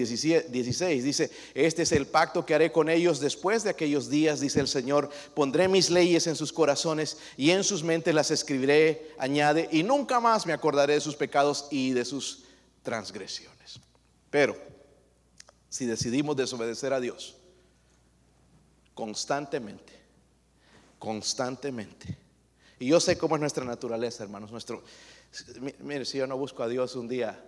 [0.51, 4.59] 16 dice, este es el pacto que haré con ellos después de aquellos días, dice
[4.59, 9.67] el Señor, pondré mis leyes en sus corazones y en sus mentes las escribiré, añade,
[9.71, 12.43] y nunca más me acordaré de sus pecados y de sus
[12.83, 13.79] transgresiones.
[14.29, 14.55] Pero,
[15.69, 17.35] si decidimos desobedecer a Dios
[18.93, 19.93] constantemente,
[20.99, 22.15] constantemente,
[22.77, 24.83] y yo sé cómo es nuestra naturaleza, hermanos, nuestro,
[25.79, 27.43] mire, si yo no busco a Dios un día,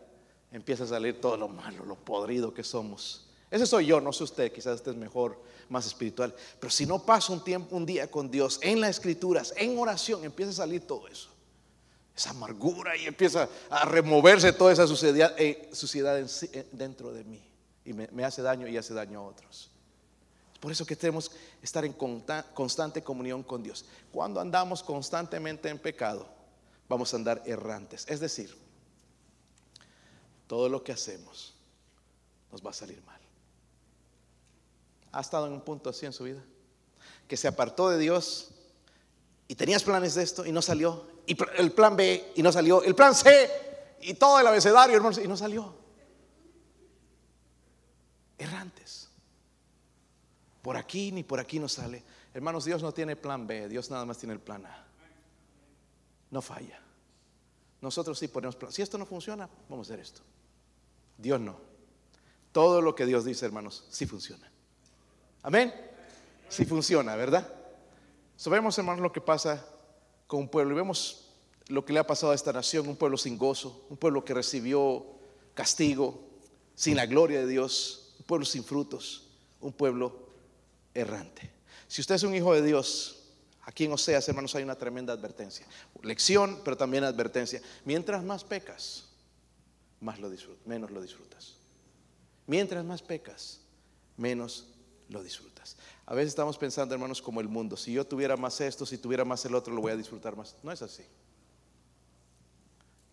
[0.51, 3.27] empieza a salir todo lo malo, lo podrido que somos.
[3.49, 5.37] Ese soy yo, no sé usted, quizás usted es mejor,
[5.69, 6.33] más espiritual.
[6.59, 10.23] Pero si no paso un tiempo, un día con Dios, en las escrituras, en oración,
[10.23, 11.29] empieza a salir todo eso.
[12.15, 16.19] Esa amargura y empieza a removerse toda esa suciedad, eh, suciedad
[16.71, 17.41] dentro de mí.
[17.85, 19.69] Y me, me hace daño y hace daño a otros.
[20.53, 23.85] Es por eso que tenemos que estar en constante comunión con Dios.
[24.11, 26.27] Cuando andamos constantemente en pecado,
[26.89, 28.05] vamos a andar errantes.
[28.09, 28.57] Es decir,
[30.47, 31.53] todo lo que hacemos
[32.51, 33.19] nos va a salir mal.
[35.11, 36.43] ¿Ha estado en un punto así en su vida?
[37.27, 38.51] Que se apartó de Dios
[39.47, 41.05] y tenías planes de esto y no salió.
[41.25, 42.83] Y el plan B y no salió.
[42.83, 43.49] El plan C
[44.01, 45.75] y todo el abecedario, hermanos, y no salió.
[48.37, 49.09] Errantes.
[50.61, 52.03] Por aquí ni por aquí no sale.
[52.33, 54.85] Hermanos, Dios no tiene plan B, Dios nada más tiene el plan A.
[56.29, 56.86] No falla.
[57.81, 58.71] Nosotros sí ponemos plan.
[58.71, 60.21] Si esto no funciona, vamos a hacer esto.
[61.17, 61.59] Dios no.
[62.51, 64.51] Todo lo que Dios dice, hermanos, sí funciona.
[65.43, 65.73] Amén.
[66.49, 67.53] Sí funciona, ¿verdad?
[68.35, 69.65] Sabemos, hermanos, lo que pasa
[70.25, 71.27] con un pueblo y vemos
[71.67, 74.33] lo que le ha pasado a esta nación, un pueblo sin gozo, un pueblo que
[74.33, 75.05] recibió
[75.53, 76.23] castigo,
[76.75, 79.27] sin la gloria de Dios, un pueblo sin frutos,
[79.59, 80.29] un pueblo
[80.93, 81.51] errante.
[81.87, 83.16] Si usted es un hijo de Dios,
[83.67, 85.67] aquí en Oseas, hermanos, hay una tremenda advertencia.
[86.01, 87.61] Lección, pero también advertencia.
[87.83, 89.09] Mientras más pecas,
[89.99, 90.17] más
[90.65, 91.57] menos lo disfrutas.
[92.47, 93.59] Mientras más pecas,
[94.15, 94.67] menos
[95.09, 95.75] lo disfrutas.
[96.05, 97.75] A veces estamos pensando, hermanos, como el mundo.
[97.75, 100.55] Si yo tuviera más esto, si tuviera más el otro, lo voy a disfrutar más.
[100.63, 101.03] No es así.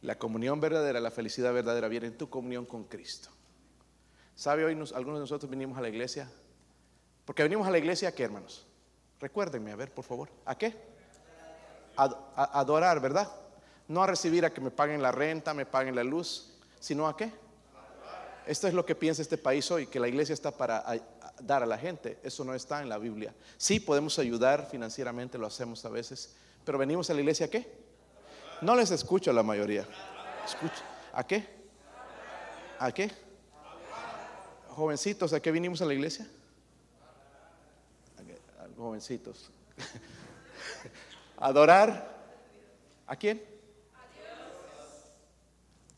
[0.03, 3.29] La comunión verdadera, la felicidad verdadera viene en tu comunión con Cristo.
[4.37, 6.31] ¿Sabe hoy algunos de nosotros vinimos a la iglesia?
[7.25, 8.67] Porque venimos a la iglesia qué, hermanos?
[9.25, 10.29] Recuérdenme, a ver, por favor.
[10.45, 10.77] ¿A qué?
[11.97, 13.27] a adorar, ¿verdad?
[13.89, 17.17] No a recibir a que me paguen la renta, me paguen la luz, sino a
[17.17, 17.33] qué?
[18.47, 20.85] Esto es lo que piensa este país hoy, que la iglesia está para
[21.41, 22.19] dar a la gente.
[22.23, 23.35] Eso no está en la Biblia.
[23.57, 27.67] Sí podemos ayudar financieramente, lo hacemos a veces, pero venimos a la iglesia a qué?
[28.61, 29.89] No les escucho a la mayoría.
[30.45, 31.49] Escucha, ¿a qué?
[32.79, 33.11] ¿A qué?
[34.69, 36.29] Jovencitos, ¿a qué vinimos a la iglesia?
[38.77, 39.51] Jovencitos.
[41.37, 42.15] Adorar.
[43.07, 43.43] ¿A quién?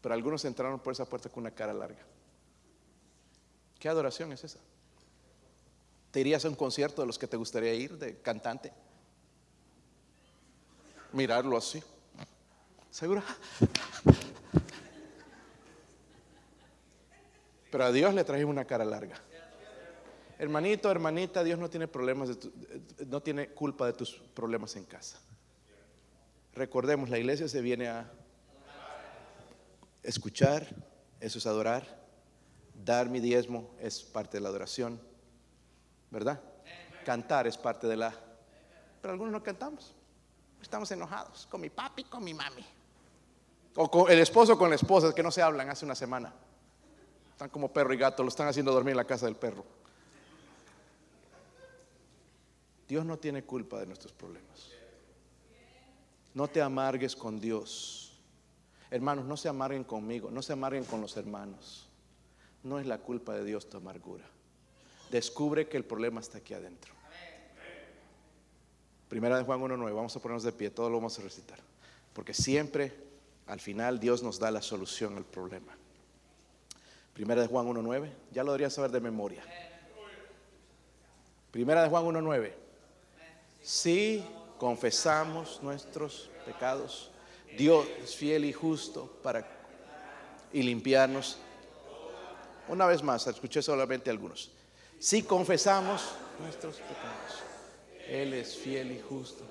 [0.01, 2.01] Pero algunos entraron por esa puerta con una cara larga.
[3.79, 4.59] ¿Qué adoración es esa?
[6.11, 8.72] ¿Te irías a un concierto de los que te gustaría ir, de cantante?
[11.12, 11.83] Mirarlo así.
[12.91, 13.22] ¿Seguro?
[17.70, 19.20] Pero a Dios le trajimos una cara larga.
[20.39, 22.30] Hermanito, hermanita, Dios no tiene problemas,
[23.07, 25.18] no tiene culpa de tus problemas en casa.
[26.53, 28.11] Recordemos, la iglesia se viene a
[30.03, 30.66] escuchar,
[31.20, 32.05] eso es adorar.
[32.84, 35.01] Dar mi diezmo es parte de la adoración,
[36.11, 36.41] ¿verdad?
[37.05, 38.14] Cantar es parte de la...
[39.01, 39.95] Pero algunos no cantamos.
[40.61, 42.64] Estamos enojados con mi papi, con mi mami.
[43.76, 46.32] O con el esposo con la esposa, que no se hablan hace una semana.
[47.30, 49.64] Están como perro y gato, lo están haciendo dormir en la casa del perro.
[52.89, 54.70] Dios no tiene culpa de nuestros problemas.
[56.34, 58.12] No te amargues con Dios.
[58.91, 61.89] Hermanos, no se amarguen conmigo, no se amarguen con los hermanos.
[62.62, 64.24] No es la culpa de Dios tu amargura.
[65.11, 66.95] Descubre que el problema está aquí adentro.
[69.09, 71.59] Primera de Juan 1.9, vamos a ponernos de pie, todo lo vamos a recitar.
[72.12, 72.93] Porque siempre,
[73.47, 75.76] al final, Dios nos da la solución al problema.
[77.14, 79.43] Primera de Juan 1.9, ya lo deberías saber de memoria.
[81.51, 82.66] Primera de Juan 1.9.
[83.67, 84.25] Si
[84.61, 87.11] confesamos nuestros pecados,
[87.59, 89.45] Dios es fiel y justo para
[90.53, 91.39] y limpiarnos.
[92.69, 94.53] Una vez más, escuché solamente algunos.
[95.01, 97.43] Si confesamos nuestros pecados,
[98.07, 99.43] Él es fiel y justo.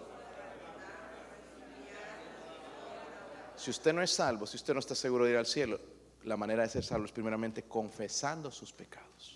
[3.58, 5.78] Si usted no es salvo, si usted no está seguro de ir al cielo,
[6.24, 9.35] la manera de ser salvo es primeramente confesando sus pecados.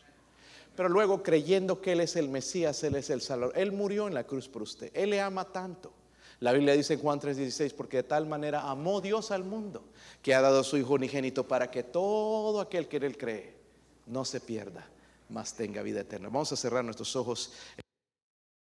[0.79, 3.53] Pero luego creyendo que Él es el Mesías, Él es el Salvador.
[3.57, 4.89] Él murió en la cruz por usted.
[4.93, 5.91] Él le ama tanto.
[6.39, 9.83] La Biblia dice en Juan 3:16, porque de tal manera amó Dios al mundo,
[10.21, 13.57] que ha dado a su Hijo unigénito para que todo aquel que en Él cree
[14.05, 14.87] no se pierda,
[15.27, 16.29] mas tenga vida eterna.
[16.29, 17.51] Vamos a cerrar nuestros ojos.